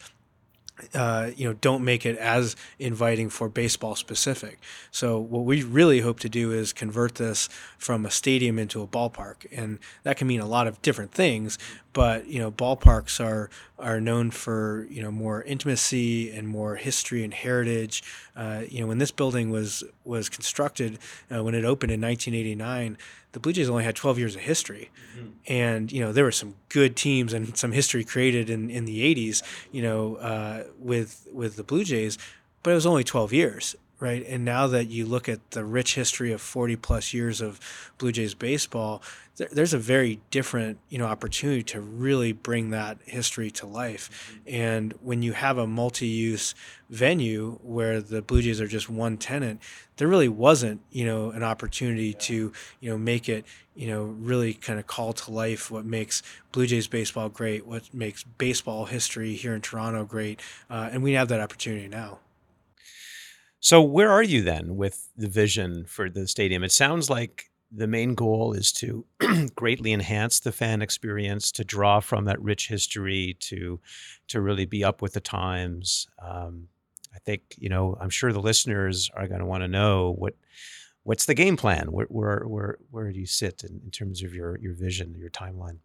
uh, 0.93 1.31
you 1.35 1.47
know, 1.47 1.53
don't 1.53 1.83
make 1.83 2.05
it 2.05 2.17
as 2.17 2.55
inviting 2.79 3.29
for 3.29 3.47
baseball 3.47 3.95
specific. 3.95 4.59
So 4.91 5.19
what 5.19 5.45
we 5.45 5.63
really 5.63 6.01
hope 6.01 6.19
to 6.21 6.29
do 6.29 6.51
is 6.51 6.73
convert 6.73 7.15
this 7.15 7.47
from 7.77 8.05
a 8.05 8.11
stadium 8.11 8.59
into 8.59 8.81
a 8.81 8.87
ballpark, 8.87 9.45
and 9.51 9.79
that 10.03 10.17
can 10.17 10.27
mean 10.27 10.41
a 10.41 10.45
lot 10.45 10.67
of 10.67 10.81
different 10.81 11.11
things. 11.11 11.57
But 11.93 12.27
you 12.27 12.39
know, 12.39 12.51
ballparks 12.51 13.23
are 13.23 13.49
are 13.79 14.01
known 14.01 14.31
for 14.31 14.85
you 14.89 15.01
know 15.01 15.11
more 15.11 15.43
intimacy 15.43 16.31
and 16.31 16.47
more 16.47 16.75
history 16.75 17.23
and 17.23 17.33
heritage. 17.33 18.03
Uh, 18.35 18.63
you 18.67 18.81
know, 18.81 18.87
when 18.87 18.97
this 18.97 19.11
building 19.11 19.49
was 19.49 19.83
was 20.03 20.27
constructed, 20.27 20.99
uh, 21.33 21.41
when 21.41 21.55
it 21.55 21.63
opened 21.63 21.91
in 21.91 22.01
1989 22.01 22.97
the 23.35 23.41
Blue 23.41 23.51
Jays 23.51 23.69
only 23.69 23.83
had 23.83 23.97
12 23.97 24.17
years 24.17 24.35
of 24.35 24.41
history. 24.41 24.89
Mm-hmm. 25.17 25.29
And, 25.47 25.91
you 25.91 25.99
know, 25.99 26.13
there 26.13 26.23
were 26.23 26.31
some 26.31 26.55
good 26.69 26.95
teams 26.95 27.33
and 27.33 27.55
some 27.57 27.73
history 27.73 28.05
created 28.05 28.49
in, 28.49 28.69
in 28.69 28.85
the 28.85 29.13
80s, 29.13 29.43
you 29.73 29.81
know, 29.81 30.15
uh, 30.15 30.63
with, 30.79 31.27
with 31.33 31.57
the 31.57 31.63
Blue 31.63 31.83
Jays, 31.83 32.17
but 32.63 32.71
it 32.71 32.75
was 32.75 32.85
only 32.85 33.03
12 33.03 33.33
years 33.33 33.75
right? 33.99 34.25
And 34.27 34.43
now 34.43 34.67
that 34.67 34.89
you 34.89 35.05
look 35.05 35.29
at 35.29 35.51
the 35.51 35.63
rich 35.63 35.95
history 35.95 36.31
of 36.31 36.41
40 36.41 36.75
plus 36.75 37.13
years 37.13 37.41
of 37.41 37.59
Blue 37.97 38.11
Jays 38.11 38.33
baseball, 38.33 39.01
there's 39.37 39.73
a 39.73 39.77
very 39.77 40.21
different, 40.31 40.79
you 40.89 40.97
know, 40.97 41.05
opportunity 41.05 41.61
to 41.61 41.81
really 41.81 42.31
bring 42.31 42.69
that 42.69 42.97
history 43.05 43.51
to 43.51 43.65
life. 43.65 44.09
Mm-hmm. 44.31 44.55
And 44.55 44.93
when 45.01 45.21
you 45.21 45.33
have 45.33 45.57
a 45.57 45.67
multi-use 45.67 46.55
venue 46.89 47.59
where 47.61 47.99
the 47.99 48.21
Blue 48.21 48.41
Jays 48.41 48.61
are 48.61 48.67
just 48.67 48.89
one 48.89 49.17
tenant, 49.17 49.61
there 49.97 50.07
really 50.07 50.29
wasn't, 50.29 50.81
you 50.91 51.05
know, 51.05 51.31
an 51.31 51.43
opportunity 51.43 52.07
yeah. 52.07 52.19
to, 52.19 52.53
you 52.79 52.89
know, 52.89 52.97
make 52.97 53.27
it, 53.27 53.45
you 53.75 53.87
know, 53.87 54.03
really 54.03 54.53
kind 54.53 54.79
of 54.79 54.87
call 54.87 55.11
to 55.11 55.31
life 55.31 55.69
what 55.69 55.85
makes 55.85 56.23
Blue 56.53 56.65
Jays 56.65 56.87
baseball 56.87 57.27
great, 57.27 57.65
what 57.65 57.93
makes 57.93 58.23
baseball 58.23 58.85
history 58.85 59.35
here 59.35 59.53
in 59.53 59.61
Toronto 59.61 60.05
great, 60.05 60.39
uh, 60.69 60.89
and 60.91 61.03
we 61.03 61.13
have 61.13 61.27
that 61.27 61.41
opportunity 61.41 61.87
now. 61.87 62.19
So 63.65 63.81
where 63.81 64.11
are 64.11 64.21
you 64.21 64.43
then 64.43 64.75
with 64.75 65.09
the 65.17 65.27
vision 65.27 65.85
for 65.85 66.07
the 66.07 66.27
stadium? 66.27 66.63
It 66.63 66.71
sounds 66.71 67.09
like 67.09 67.49
the 67.71 67.87
main 67.87 68.13
goal 68.13 68.53
is 68.53 68.71
to 68.73 69.03
greatly 69.55 69.91
enhance 69.91 70.39
the 70.39 70.51
fan 70.51 70.83
experience, 70.83 71.51
to 71.53 71.63
draw 71.63 71.99
from 71.99 72.25
that 72.25 72.39
rich 72.39 72.67
history, 72.67 73.35
to 73.39 73.79
to 74.27 74.39
really 74.39 74.67
be 74.67 74.83
up 74.83 75.01
with 75.01 75.13
the 75.13 75.19
times. 75.19 76.07
Um, 76.23 76.67
I 77.15 77.17
think 77.17 77.55
you 77.57 77.69
know. 77.69 77.97
I'm 77.99 78.11
sure 78.11 78.31
the 78.31 78.39
listeners 78.39 79.09
are 79.15 79.27
going 79.27 79.39
to 79.39 79.47
want 79.47 79.63
to 79.63 79.67
know 79.67 80.13
what 80.15 80.35
what's 81.01 81.25
the 81.25 81.33
game 81.33 81.57
plan. 81.57 81.91
Where 81.91 82.05
where 82.05 82.43
where, 82.45 82.77
where 82.91 83.11
do 83.11 83.19
you 83.19 83.25
sit 83.25 83.63
in, 83.63 83.81
in 83.83 83.89
terms 83.89 84.21
of 84.21 84.35
your 84.35 84.59
your 84.59 84.75
vision, 84.75 85.15
your 85.17 85.31
timeline? 85.31 85.79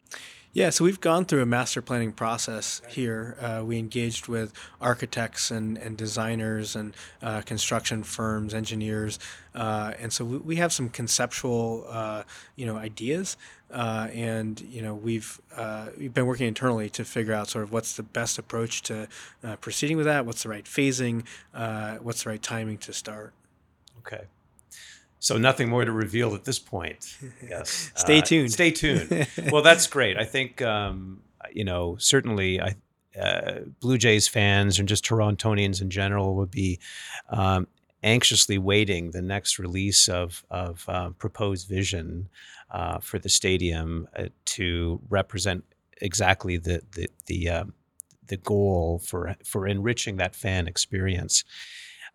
Yeah, 0.53 0.71
so 0.71 0.85
we've 0.85 1.01
gone 1.01 1.27
through 1.27 1.43
a 1.43 1.47
master 1.47 1.81
planning 1.81 2.11
process 2.11 2.83
here. 2.89 3.37
Uh, 3.41 3.63
we 3.65 3.79
engaged 3.79 4.27
with 4.27 4.53
architects 4.81 5.53
and, 5.53 5.79
and 5.79 5.97
designers 5.97 6.75
and 6.75 6.93
uh, 7.23 7.43
construction 7.43 8.03
firms, 8.03 8.53
engineers, 8.53 9.21
uh, 9.55 9.93
and 10.01 10.13
so 10.13 10.25
we, 10.25 10.39
we, 10.39 10.57
have 10.57 10.73
some 10.73 10.89
conceptual, 10.89 11.85
uh, 11.89 12.25
you 12.57 12.67
know, 12.67 12.77
ideas. 12.77 13.37
Uh, 13.73 14.09
and 14.13 14.61
you 14.63 14.83
know 14.83 14.93
we've 14.93 15.41
uh, 15.55 15.87
we've 15.97 16.13
been 16.13 16.27
working 16.27 16.49
internally 16.49 16.91
to 16.91 17.05
figure 17.05 17.33
out 17.33 17.49
sort 17.49 17.63
of 17.63 17.71
what's 17.71 17.95
the 17.95 18.03
best 18.03 18.37
approach 18.37 18.83
to 18.83 19.07
proceeding 19.61 19.97
with 19.97 20.07
that. 20.07 20.27
What's 20.27 20.43
the 20.43 20.49
right 20.49 20.65
phasing? 20.65 21.25
what's 22.03 22.25
the 22.25 22.31
right 22.31 22.43
timing 22.43 22.79
to 22.79 22.93
start? 22.93 23.33
Okay. 23.99 24.25
So 25.21 25.37
nothing 25.37 25.69
more 25.69 25.85
to 25.85 25.93
reveal 25.93 26.35
at 26.35 26.45
this 26.45 26.59
point. 26.59 27.19
Yes. 27.49 27.93
stay 27.95 28.19
uh, 28.19 28.23
tuned. 28.23 28.53
Stay 28.53 28.71
tuned. 28.71 29.29
well, 29.53 29.63
that's 29.63 29.87
great. 29.87 30.17
I 30.17 30.25
think 30.25 30.63
um, 30.63 31.23
you 31.53 31.65
know 31.65 31.97
certainly 31.99 32.61
I. 32.61 32.75
Uh, 33.21 33.63
Blue 33.81 33.99
Jays 33.99 34.29
fans 34.29 34.79
and 34.79 34.89
just 34.89 35.05
Torontonians 35.05 35.83
in 35.83 35.91
general 35.91 36.37
would 36.37 36.53
be 36.53 36.79
um, 37.29 37.67
anxiously 38.05 38.57
waiting 38.57 39.11
the 39.11 39.21
next 39.21 39.59
release 39.59 40.09
of 40.09 40.45
of 40.49 40.85
uh, 40.89 41.11
proposed 41.19 41.69
vision 41.69 42.29
uh, 42.71 42.99
for 42.99 43.19
the 43.19 43.29
stadium 43.29 44.09
uh, 44.17 44.27
to 44.45 45.01
represent 45.09 45.65
exactly 46.01 46.57
the 46.57 46.83
the 46.93 47.09
the 47.27 47.49
um, 47.49 47.75
the 48.29 48.37
goal 48.37 49.01
for 49.05 49.37
for 49.45 49.67
enriching 49.67 50.17
that 50.17 50.35
fan 50.35 50.67
experience. 50.67 51.45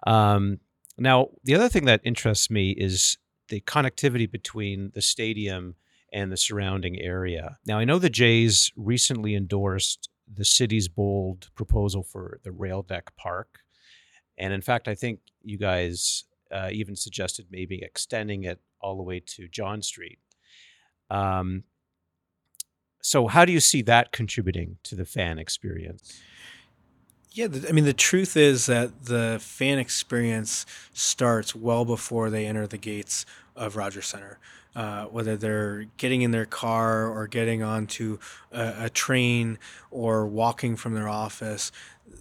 Um, 0.08 0.60
now, 0.98 1.30
the 1.44 1.56
other 1.56 1.70
thing 1.70 1.86
that 1.86 2.02
interests 2.04 2.50
me 2.50 2.72
is 2.72 3.18
the 3.50 3.62
connectivity 3.62 4.30
between 4.30 4.92
the 4.94 5.02
stadium 5.02 5.76
and 6.12 6.32
the 6.32 6.38
surrounding 6.38 7.00
area. 7.00 7.58
Now, 7.66 7.78
I 7.78 7.86
know 7.86 8.00
the 8.00 8.10
Jays 8.10 8.72
recently 8.76 9.36
endorsed 9.36 10.10
the 10.32 10.46
city's 10.46 10.88
bold 10.88 11.50
proposal 11.56 12.04
for 12.04 12.40
the 12.44 12.52
rail 12.52 12.82
deck 12.82 13.16
park. 13.16 13.60
And 14.38 14.54
in 14.54 14.62
fact, 14.62 14.88
I 14.88 14.96
think 14.96 15.20
you 15.44 15.58
guys 15.58 16.26
uh, 16.52 16.70
even 16.72 16.96
suggested 16.96 17.48
maybe 17.52 17.82
extending 17.84 18.44
it 18.44 18.60
all 18.80 18.96
the 18.98 19.04
way 19.04 19.20
to 19.20 19.48
John 19.48 19.82
Street. 19.82 20.20
Um, 21.10 21.64
so, 23.02 23.28
how 23.28 23.46
do 23.46 23.52
you 23.52 23.60
see 23.60 23.84
that 23.84 24.12
contributing 24.12 24.78
to 24.84 24.96
the 24.96 25.06
fan 25.06 25.38
experience? 25.38 26.20
Yeah, 27.36 27.50
I 27.68 27.74
mean, 27.74 27.84
the 27.84 27.92
truth 27.92 28.38
is 28.38 28.66
that 28.68 29.08
the 29.08 29.40
fan 29.42 29.78
experience 29.78 30.66
starts 30.94 31.54
well 31.54 31.84
before 31.84 32.30
they 32.30 32.46
enter 32.46 32.66
the 32.66 32.78
gates 32.78 33.26
of 33.58 33.76
Rogers 33.76 34.06
Center. 34.06 34.40
Uh, 34.74 35.06
whether 35.08 35.36
they're 35.36 35.88
getting 35.98 36.22
in 36.22 36.32
their 36.32 36.46
car 36.46 37.08
or 37.08 37.28
getting 37.28 37.62
onto 37.62 38.20
a, 38.54 38.86
a, 38.86 38.90
train 38.90 39.58
or 39.92 40.26
walking 40.26 40.78
from 40.78 40.94
their 40.94 41.10
office, 41.10 41.74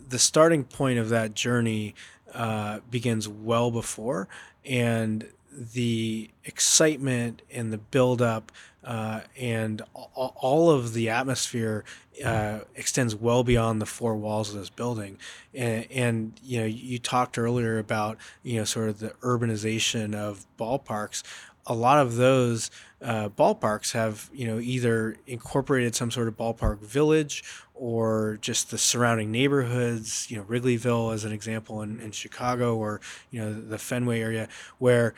the 0.09 0.19
starting 0.19 0.65
point 0.65 0.99
of 0.99 1.09
that 1.11 1.35
journey 1.35 1.95
uh, 2.33 2.81
begins 2.91 3.29
well 3.29 3.71
before, 3.71 4.27
and 4.65 5.29
the 5.57 6.31
excitement 6.45 7.43
and 7.51 7.73
the 7.73 7.79
buildup 7.79 8.53
uh, 8.85 9.21
and 9.39 9.83
all 9.95 10.71
of 10.71 10.93
the 10.93 11.09
atmosphere 11.09 11.85
uh, 12.25 12.61
extends 12.75 13.15
well 13.15 13.43
beyond 13.43 13.81
the 13.81 13.87
four 13.87 14.15
walls 14.15 14.51
of 14.51 14.61
this 14.61 14.71
building. 14.71 15.19
And, 15.55 15.87
and, 15.91 16.41
you 16.43 16.61
know, 16.61 16.67
you 16.67 16.99
talked 16.99 17.39
earlier 17.39 17.79
about 17.79 18.19
you 18.43 18.59
know 18.59 18.65
sort 18.65 18.89
of 18.91 18.99
the 18.99 19.11
urbanization 19.23 20.15
of 20.15 20.47
ballparks. 20.59 21.23
a 21.67 21.75
lot 21.75 21.99
of 21.99 22.17
those 22.17 22.71
uh, 23.01 23.29
ballparks 23.29 23.93
have 23.93 24.31
you 24.33 24.47
know 24.47 24.59
either 24.59 25.17
incorporated 25.27 25.95
some 25.95 26.11
sort 26.11 26.29
of 26.29 26.37
ballpark 26.37 26.81
village 26.81 27.45
or 27.75 28.39
just 28.41 28.71
the 28.71 28.79
surrounding 28.79 29.31
neighborhoods 29.31 30.31
you 30.31 30.37
know 30.37 30.45
wrigleyville 30.45 31.13
as 31.13 31.25
an 31.25 31.33
example 31.33 31.83
in, 31.83 32.01
in 32.01 32.11
chicago 32.13 32.77
or 32.77 33.01
you 33.31 33.41
know 33.41 33.53
the 33.53 33.79
fenway 33.79 34.21
area 34.21 34.49
where 34.79 35.15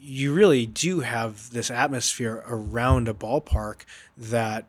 you 0.00 0.32
really 0.32 0.66
do 0.66 1.00
have 1.00 1.50
this 1.50 1.70
atmosphere 1.70 2.44
around 2.46 3.08
a 3.08 3.14
ballpark 3.14 3.80
that 4.16 4.66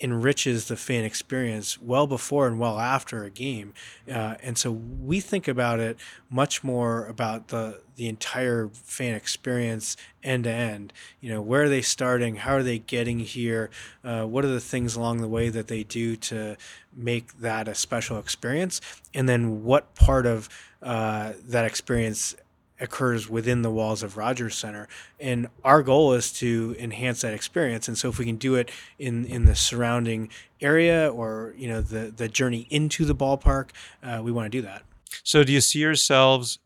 enriches 0.00 0.68
the 0.68 0.76
fan 0.76 1.04
experience 1.04 1.80
well 1.80 2.06
before 2.06 2.46
and 2.46 2.58
well 2.58 2.78
after 2.78 3.24
a 3.24 3.30
game. 3.30 3.74
Uh, 4.10 4.34
and 4.42 4.56
so 4.56 4.70
we 4.70 5.20
think 5.20 5.46
about 5.46 5.78
it 5.78 5.98
much 6.30 6.64
more 6.64 7.06
about 7.06 7.48
the 7.48 7.80
the 7.96 8.08
entire 8.08 8.68
fan 8.72 9.14
experience 9.14 9.96
end 10.22 10.44
to 10.44 10.50
end. 10.50 10.90
You 11.20 11.30
know, 11.30 11.42
where 11.42 11.64
are 11.64 11.68
they 11.68 11.82
starting? 11.82 12.36
How 12.36 12.54
are 12.54 12.62
they 12.62 12.78
getting 12.78 13.18
here? 13.18 13.68
Uh, 14.02 14.24
what 14.24 14.42
are 14.42 14.48
the 14.48 14.60
things 14.60 14.96
along 14.96 15.20
the 15.20 15.28
way 15.28 15.50
that 15.50 15.68
they 15.68 15.82
do 15.82 16.16
to 16.16 16.56
make 16.96 17.38
that 17.40 17.68
a 17.68 17.74
special 17.74 18.18
experience? 18.18 18.80
And 19.12 19.28
then 19.28 19.64
what 19.64 19.94
part 19.94 20.24
of 20.24 20.48
uh, 20.82 21.34
that 21.46 21.66
experience 21.66 22.34
occurs 22.80 23.28
within 23.28 23.62
the 23.62 23.70
walls 23.70 24.02
of 24.02 24.16
Rogers 24.16 24.56
Center. 24.56 24.88
And 25.18 25.48
our 25.64 25.82
goal 25.82 26.12
is 26.12 26.32
to 26.34 26.74
enhance 26.78 27.20
that 27.20 27.34
experience. 27.34 27.88
And 27.88 27.96
so 27.96 28.08
if 28.08 28.18
we 28.18 28.24
can 28.24 28.36
do 28.36 28.54
it 28.54 28.70
in, 28.98 29.24
in 29.24 29.44
the 29.44 29.54
surrounding 29.54 30.30
area 30.60 31.10
or, 31.10 31.54
you 31.56 31.68
know, 31.68 31.80
the, 31.80 32.12
the 32.14 32.28
journey 32.28 32.66
into 32.70 33.04
the 33.04 33.14
ballpark, 33.14 33.70
uh, 34.02 34.20
we 34.22 34.32
want 34.32 34.50
to 34.50 34.50
do 34.50 34.62
that. 34.62 34.82
So 35.22 35.44
do 35.44 35.52
you 35.52 35.60
see 35.60 35.80
yourselves 35.80 36.58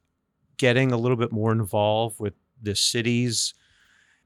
getting 0.56 0.92
a 0.92 0.96
little 0.96 1.16
bit 1.16 1.32
more 1.32 1.52
involved 1.52 2.20
with 2.20 2.34
the 2.62 2.74
city's 2.74 3.54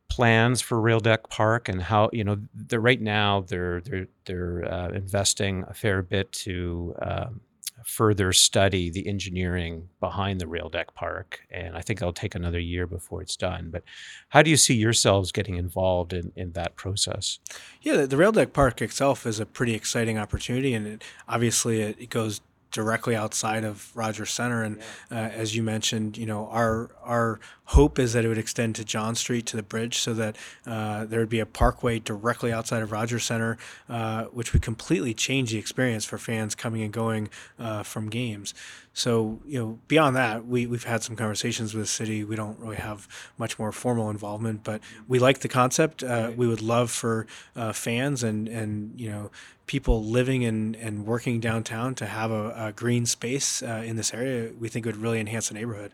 plans 0.09 0.61
for 0.61 0.81
Rail 0.81 1.01
Deck 1.01 1.29
Park 1.29 1.69
and 1.69 1.83
how 1.83 2.09
you 2.13 2.25
know 2.25 2.39
they're 2.55 2.81
right 2.81 3.01
now 3.01 3.45
they're 3.47 3.81
they're 3.83 4.09
they're 4.25 4.73
uh, 4.73 4.89
investing 4.89 5.65
a 5.69 5.75
fair 5.75 6.03
bit 6.03 6.33
to 6.33 6.95
um, 7.03 7.41
further 7.85 8.33
study 8.33 8.91
the 8.91 9.07
engineering 9.07 9.89
behind 10.01 10.41
the 10.41 10.47
rail 10.47 10.69
deck 10.69 10.95
park. 10.95 11.41
And 11.51 11.77
I 11.77 11.81
think 11.81 12.01
it'll 12.01 12.13
take 12.13 12.35
another 12.35 12.59
year 12.59 12.87
before 12.87 13.23
it's 13.23 13.37
done. 13.37 13.71
But 13.71 13.83
how 14.29 14.43
do 14.43 14.51
you 14.51 14.57
see 14.57 14.75
yourselves 14.75 15.33
getting 15.33 15.57
involved 15.57 16.13
in, 16.13 16.33
in 16.37 16.53
that 16.53 16.77
process? 16.77 17.39
Yeah, 17.83 18.05
the, 18.07 18.17
rail 18.17 18.33
deck 18.33 18.53
park 18.53 18.83
itself 18.83 19.27
is 19.27 19.41
a 19.41 19.47
pretty 19.47 19.75
exciting 19.75 20.19
opportunity. 20.19 20.75
And 20.75 20.87
it, 20.87 21.05
obviously, 21.29 21.81
it, 21.81 21.97
it 22.01 22.11
goes 22.11 22.41
directly 22.79 23.17
outside 23.17 23.65
of 23.71 23.75
Rogers 23.97 24.31
Center. 24.31 24.63
And 24.67 24.79
uh, 25.11 25.43
as 25.43 25.49
you 25.57 25.63
mentioned, 25.65 26.17
you 26.17 26.27
know, 26.27 26.43
our 26.61 26.91
our 27.03 27.41
hope 27.77 27.99
is 27.99 28.13
that 28.13 28.25
it 28.25 28.29
would 28.29 28.45
extend 28.47 28.77
to 28.77 28.85
John 28.95 29.15
Street 29.15 29.45
to 29.47 29.57
the 29.57 29.63
bridge, 29.63 29.95
so 29.99 30.15
that 30.15 30.37
uh, 30.67 31.05
there 31.11 31.21
would 31.21 31.35
be 31.39 31.43
a 31.43 31.47
parkway 31.47 31.99
directly 31.99 32.51
outside 32.53 32.83
of 32.83 32.93
Rogers 32.93 33.25
Center, 33.25 33.59
uh, 33.89 34.25
which 34.37 34.53
would 34.53 34.63
completely 34.63 35.15
change 35.15 35.51
the 35.51 35.59
experience 35.59 36.05
for 36.11 36.19
fans 36.19 36.55
coming 36.55 36.83
and 36.83 36.93
going 36.93 37.29
uh, 37.59 37.83
from 37.83 38.09
games. 38.09 38.55
So, 38.95 39.41
you 39.47 39.59
know, 39.61 39.79
beyond 39.87 40.17
that, 40.17 40.47
we, 40.47 40.67
we've 40.67 40.89
had 40.95 41.03
some 41.03 41.17
conversations 41.17 41.73
with 41.75 41.85
the 41.85 41.93
city. 42.01 42.25
We 42.25 42.37
don't 42.37 42.59
really 42.59 42.81
have 42.91 43.07
much 43.37 43.59
more 43.59 43.71
formal 43.73 44.11
involvement, 44.11 44.65
but 44.65 44.81
we 45.07 45.19
like 45.19 45.39
the 45.41 45.49
concept. 45.49 46.03
Uh, 46.03 46.33
we 46.41 46.47
would 46.49 46.63
love 46.63 46.91
for 46.91 47.27
uh, 47.55 47.73
fans 47.73 48.25
and, 48.25 48.49
and, 48.49 48.99
you 48.99 49.09
know, 49.11 49.31
people 49.69 50.03
living 50.03 50.45
and, 50.45 50.75
and 50.75 51.07
working 51.07 51.39
downtown 51.39 51.95
to 51.95 52.07
have 52.07 52.33
a, 52.33 52.51
a 52.57 52.73
green 52.73 53.07
space 53.07 53.63
uh, 53.63 53.83
in 53.87 53.95
this 53.95 54.13
area. 54.13 54.51
We 54.59 54.69
think 54.69 54.85
would 54.85 54.97
really 54.97 55.21
enhance 55.21 55.49
the 55.49 55.55
neighborhood. 55.55 55.93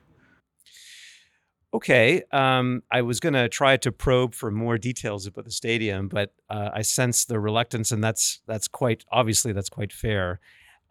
Okay, 1.74 2.22
um, 2.30 2.84
I 2.90 3.02
was 3.02 3.18
going 3.18 3.32
to 3.32 3.48
try 3.48 3.76
to 3.78 3.90
probe 3.90 4.32
for 4.32 4.52
more 4.52 4.78
details 4.78 5.26
about 5.26 5.44
the 5.44 5.50
stadium, 5.50 6.06
but 6.06 6.32
uh, 6.48 6.70
I 6.72 6.82
sense 6.82 7.24
the 7.24 7.40
reluctance, 7.40 7.90
and 7.90 8.02
that's 8.02 8.40
that's 8.46 8.68
quite 8.68 9.04
obviously 9.10 9.52
that's 9.52 9.68
quite 9.68 9.92
fair. 9.92 10.38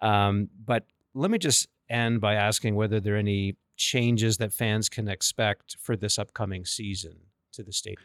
Um, 0.02 0.50
but 0.66 0.86
let 1.14 1.32
me 1.32 1.38
just 1.38 1.70
end 1.90 2.20
by 2.20 2.34
asking 2.36 2.76
whether 2.76 3.00
there 3.00 3.16
are 3.16 3.18
any 3.18 3.56
changes 3.78 4.38
that 4.38 4.52
fans 4.52 4.90
can 4.90 5.08
expect 5.08 5.78
for 5.80 5.96
this 5.96 6.20
upcoming 6.20 6.66
season 6.66 7.16
to 7.54 7.64
the 7.64 7.72
stadium. 7.72 8.02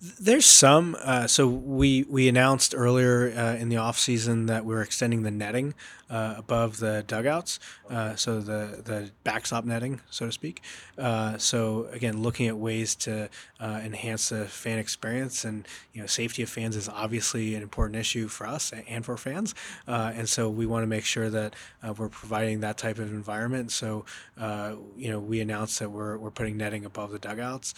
There's 0.00 0.46
some. 0.46 0.96
Uh, 1.02 1.26
so 1.26 1.48
we 1.48 2.04
we 2.04 2.28
announced 2.28 2.72
earlier 2.76 3.32
uh, 3.36 3.56
in 3.56 3.68
the 3.68 3.78
off 3.78 3.98
season 3.98 4.46
that 4.46 4.64
we're 4.64 4.80
extending 4.80 5.24
the 5.24 5.32
netting 5.32 5.74
uh, 6.08 6.36
above 6.38 6.78
the 6.78 7.02
dugouts, 7.08 7.58
uh, 7.90 8.14
so 8.14 8.40
the 8.40 8.80
the 8.84 9.10
backstop 9.24 9.64
netting, 9.64 10.00
so 10.08 10.26
to 10.26 10.32
speak. 10.32 10.62
Uh, 10.96 11.36
so 11.36 11.88
again, 11.90 12.22
looking 12.22 12.46
at 12.46 12.56
ways 12.56 12.94
to 12.94 13.28
uh, 13.58 13.80
enhance 13.82 14.28
the 14.28 14.44
fan 14.44 14.78
experience, 14.78 15.44
and 15.44 15.66
you 15.92 16.00
know, 16.00 16.06
safety 16.06 16.44
of 16.44 16.48
fans 16.48 16.76
is 16.76 16.88
obviously 16.88 17.56
an 17.56 17.62
important 17.62 17.96
issue 17.98 18.28
for 18.28 18.46
us 18.46 18.72
and 18.86 19.04
for 19.04 19.16
fans, 19.16 19.52
and 19.88 20.28
so 20.28 20.48
we 20.48 20.64
want 20.64 20.84
to 20.84 20.86
make 20.86 21.04
sure 21.04 21.28
that 21.28 21.56
we're 21.96 22.08
providing 22.08 22.60
that 22.60 22.78
type 22.78 23.00
of 23.00 23.10
environment. 23.10 23.72
So 23.72 24.04
you 24.96 25.10
know, 25.10 25.18
we 25.18 25.40
announced 25.40 25.80
that 25.80 25.90
we're 25.90 26.16
we're 26.18 26.30
putting 26.30 26.56
netting 26.56 26.84
above 26.84 27.10
the 27.10 27.18
dugouts. 27.18 27.74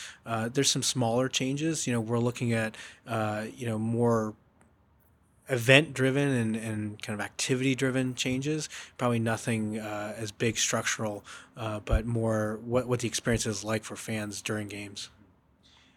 there's 0.53 0.71
some 0.71 0.83
smaller 0.83 1.27
changes. 1.27 1.87
You 1.87 1.95
know 1.95 2.10
we're 2.11 2.19
looking 2.19 2.53
at 2.53 2.77
uh, 3.07 3.45
you 3.57 3.67
know 3.67 3.79
more 3.79 4.35
event 5.51 5.93
driven 5.93 6.29
and, 6.29 6.57
and 6.57 7.03
kind 7.03 7.19
of 7.19 7.25
activity 7.25 7.75
driven 7.75 8.15
changes. 8.15 8.69
Probably 8.97 9.19
nothing 9.19 9.79
uh, 9.79 10.15
as 10.17 10.31
big 10.33 10.57
structural, 10.57 11.25
uh, 11.57 11.81
but 11.81 12.07
more 12.07 12.61
what, 12.65 12.87
what 12.87 13.01
the 13.01 13.09
experience 13.09 13.47
is 13.47 13.65
like 13.65 13.85
for 13.85 13.97
fans 13.97 14.41
during 14.41 14.69
games. 14.69 15.11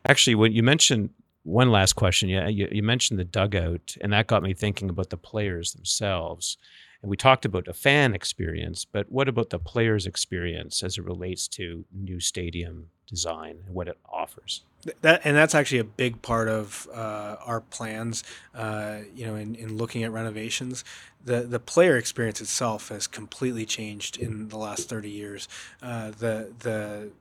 Actually, 0.07 0.35
when 0.35 0.51
you 0.51 0.63
mentioned 0.63 1.11
one 1.43 1.71
last 1.71 1.93
question, 1.93 2.29
yeah, 2.29 2.47
you, 2.47 2.67
you 2.71 2.83
mentioned 2.83 3.19
the 3.19 3.25
dugout, 3.25 3.95
and 4.01 4.11
that 4.11 4.27
got 4.27 4.43
me 4.43 4.53
thinking 4.53 4.89
about 4.89 5.09
the 5.09 5.17
players 5.17 5.73
themselves. 5.73 6.57
And 7.01 7.09
we 7.09 7.17
talked 7.17 7.45
about 7.45 7.65
the 7.65 7.73
fan 7.73 8.15
experience, 8.15 8.85
but 8.85 9.11
what 9.11 9.27
about 9.27 9.49
the 9.49 9.59
players' 9.59 10.05
experience 10.05 10.83
as 10.83 10.97
it 10.97 11.03
relates 11.03 11.47
to 11.49 11.85
new 11.91 12.19
stadium 12.21 12.87
design 13.13 13.57
and 13.65 13.75
what 13.75 13.87
it 13.87 13.97
offers? 14.11 14.63
That 15.01 15.21
and 15.23 15.37
that's 15.37 15.55
actually 15.55 15.79
a 15.79 15.85
big 15.85 16.21
part 16.21 16.49
of 16.49 16.87
uh, 16.93 17.37
our 17.45 17.61
plans. 17.61 18.23
Uh, 18.53 18.99
you 19.15 19.25
know, 19.25 19.35
in, 19.35 19.55
in 19.55 19.77
looking 19.77 20.03
at 20.03 20.11
renovations, 20.11 20.83
the 21.23 21.41
the 21.41 21.59
player 21.59 21.95
experience 21.95 22.41
itself 22.41 22.89
has 22.89 23.07
completely 23.07 23.65
changed 23.65 24.17
in 24.17 24.49
the 24.49 24.57
last 24.57 24.89
thirty 24.89 25.09
years. 25.09 25.47
Uh, 25.81 26.11
the 26.11 26.53
the 26.59 27.11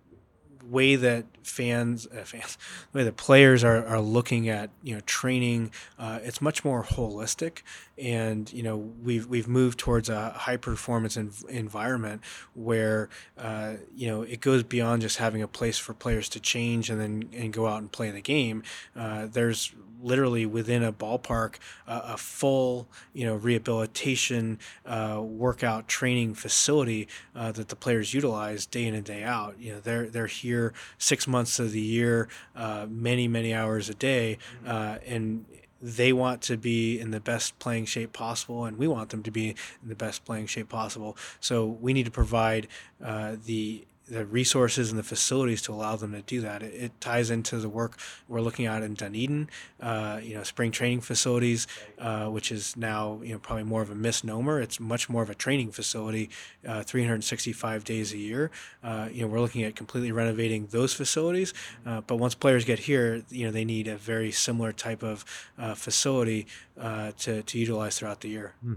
way 0.68 0.96
that 0.96 1.26
fans, 1.42 2.06
uh, 2.06 2.24
fans, 2.24 2.58
the 2.92 2.98
way 2.98 3.04
that 3.04 3.16
players 3.16 3.64
are, 3.64 3.84
are 3.86 4.00
looking 4.00 4.48
at 4.48 4.70
you 4.82 4.94
know 4.94 5.00
training, 5.06 5.70
uh, 5.98 6.18
it's 6.22 6.40
much 6.40 6.64
more 6.64 6.84
holistic, 6.84 7.62
and 7.98 8.52
you 8.52 8.62
know 8.62 8.76
we've 8.76 9.26
we've 9.26 9.48
moved 9.48 9.78
towards 9.78 10.08
a 10.08 10.30
high 10.30 10.56
performance 10.56 11.16
environment 11.16 12.22
where 12.54 13.08
uh, 13.38 13.74
you 13.94 14.08
know 14.08 14.22
it 14.22 14.40
goes 14.40 14.62
beyond 14.62 15.02
just 15.02 15.18
having 15.18 15.42
a 15.42 15.48
place 15.48 15.78
for 15.78 15.94
players 15.94 16.28
to 16.30 16.40
change 16.40 16.90
and 16.90 17.00
then 17.00 17.28
and 17.32 17.52
go 17.52 17.66
out 17.66 17.80
and 17.80 17.90
play 17.92 18.10
the 18.10 18.22
game. 18.22 18.62
Uh, 18.96 19.26
there's 19.26 19.72
literally 20.02 20.44
within 20.44 20.82
a 20.82 20.92
ballpark 20.92 21.56
uh, 21.86 22.00
a 22.04 22.16
full 22.16 22.88
you 23.12 23.24
know 23.24 23.36
rehabilitation 23.36 24.58
uh, 24.84 25.20
workout 25.22 25.86
training 25.86 26.34
facility 26.34 27.06
that 27.34 27.68
the 27.68 27.76
players 27.76 28.12
utilize 28.12 28.66
day 28.66 28.84
in 28.84 28.94
and 28.94 29.04
day 29.04 29.22
out 29.22 29.54
you 29.60 29.72
know 29.72 29.78
they're 29.78 30.08
they're 30.08 30.26
here 30.26 30.51
six 30.98 31.26
months 31.26 31.58
of 31.58 31.72
the 31.72 31.80
year 31.80 32.28
uh, 32.56 32.86
many 32.88 33.28
many 33.28 33.54
hours 33.54 33.88
a 33.88 33.94
day 33.94 34.38
uh, 34.66 34.98
and 35.06 35.44
they 35.82 36.12
want 36.12 36.40
to 36.42 36.56
be 36.56 36.98
in 36.98 37.10
the 37.10 37.18
best 37.18 37.58
playing 37.58 37.86
shape 37.86 38.12
possible, 38.12 38.64
and 38.64 38.78
we 38.78 38.86
want 38.86 39.10
them 39.10 39.22
to 39.24 39.32
be 39.32 39.48
in 39.82 39.88
the 39.88 39.96
best 39.96 40.24
playing 40.24 40.46
shape 40.46 40.68
possible. 40.68 41.16
So 41.40 41.66
we 41.66 41.92
need 41.92 42.04
to 42.04 42.10
provide 42.10 42.68
uh, 43.04 43.34
the 43.44 43.84
the 44.12 44.26
resources 44.26 44.90
and 44.90 44.98
the 44.98 45.02
facilities 45.02 45.62
to 45.62 45.72
allow 45.72 45.96
them 45.96 46.12
to 46.12 46.20
do 46.20 46.42
that. 46.42 46.62
It, 46.62 46.74
it 46.74 47.00
ties 47.00 47.30
into 47.30 47.56
the 47.56 47.68
work 47.68 47.98
we're 48.28 48.42
looking 48.42 48.66
at 48.66 48.82
in 48.82 48.94
Dunedin, 48.94 49.48
uh, 49.80 50.20
you 50.22 50.34
know, 50.34 50.42
spring 50.42 50.70
training 50.70 51.00
facilities, 51.00 51.66
uh, 51.98 52.26
which 52.26 52.52
is 52.52 52.76
now 52.76 53.20
you 53.22 53.32
know 53.32 53.38
probably 53.38 53.64
more 53.64 53.80
of 53.80 53.90
a 53.90 53.94
misnomer. 53.94 54.60
It's 54.60 54.78
much 54.78 55.08
more 55.08 55.22
of 55.22 55.30
a 55.30 55.34
training 55.34 55.72
facility, 55.72 56.28
uh, 56.66 56.82
365 56.82 57.84
days 57.84 58.12
a 58.12 58.18
year. 58.18 58.50
Uh, 58.84 59.08
you 59.10 59.22
know, 59.22 59.28
we're 59.28 59.40
looking 59.40 59.62
at 59.62 59.76
completely 59.76 60.12
renovating 60.12 60.66
those 60.66 60.92
facilities. 60.92 61.54
Uh, 61.86 62.02
but 62.02 62.16
once 62.16 62.34
players 62.34 62.66
get 62.66 62.80
here, 62.80 63.22
you 63.30 63.46
know, 63.46 63.50
they 63.50 63.64
need 63.64 63.88
a 63.88 63.96
very 63.96 64.30
similar 64.30 64.72
type 64.72 65.02
of 65.02 65.24
uh, 65.58 65.74
facility 65.74 66.46
to 66.76 67.42
to 67.42 67.58
utilize 67.58 67.98
throughout 67.98 68.20
the 68.20 68.28
year. 68.28 68.54
Hmm. 68.62 68.74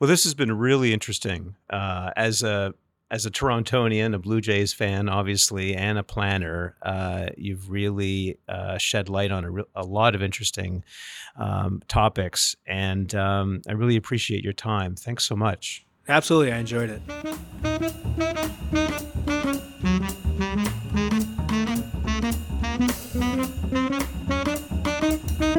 Well, 0.00 0.08
this 0.08 0.24
has 0.24 0.34
been 0.34 0.56
really 0.56 0.92
interesting. 0.92 1.56
as 1.70 2.42
a 2.42 2.74
as 3.12 3.26
a 3.26 3.30
Torontonian, 3.30 4.14
a 4.14 4.18
Blue 4.18 4.40
Jays 4.40 4.72
fan, 4.72 5.10
obviously, 5.10 5.76
and 5.76 5.98
a 5.98 6.02
planner, 6.02 6.74
uh, 6.80 7.26
you've 7.36 7.70
really 7.70 8.38
uh, 8.48 8.78
shed 8.78 9.10
light 9.10 9.30
on 9.30 9.44
a, 9.44 9.50
re- 9.50 9.64
a 9.74 9.84
lot 9.84 10.14
of 10.14 10.22
interesting 10.22 10.82
um, 11.36 11.82
topics. 11.88 12.56
And 12.66 13.14
um, 13.14 13.60
I 13.68 13.72
really 13.72 13.96
appreciate 13.96 14.42
your 14.42 14.54
time. 14.54 14.96
Thanks 14.96 15.24
so 15.24 15.36
much. 15.36 15.84
Absolutely. 16.08 16.52
I 16.52 16.58
enjoyed 16.58 16.88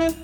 it. 0.09 0.22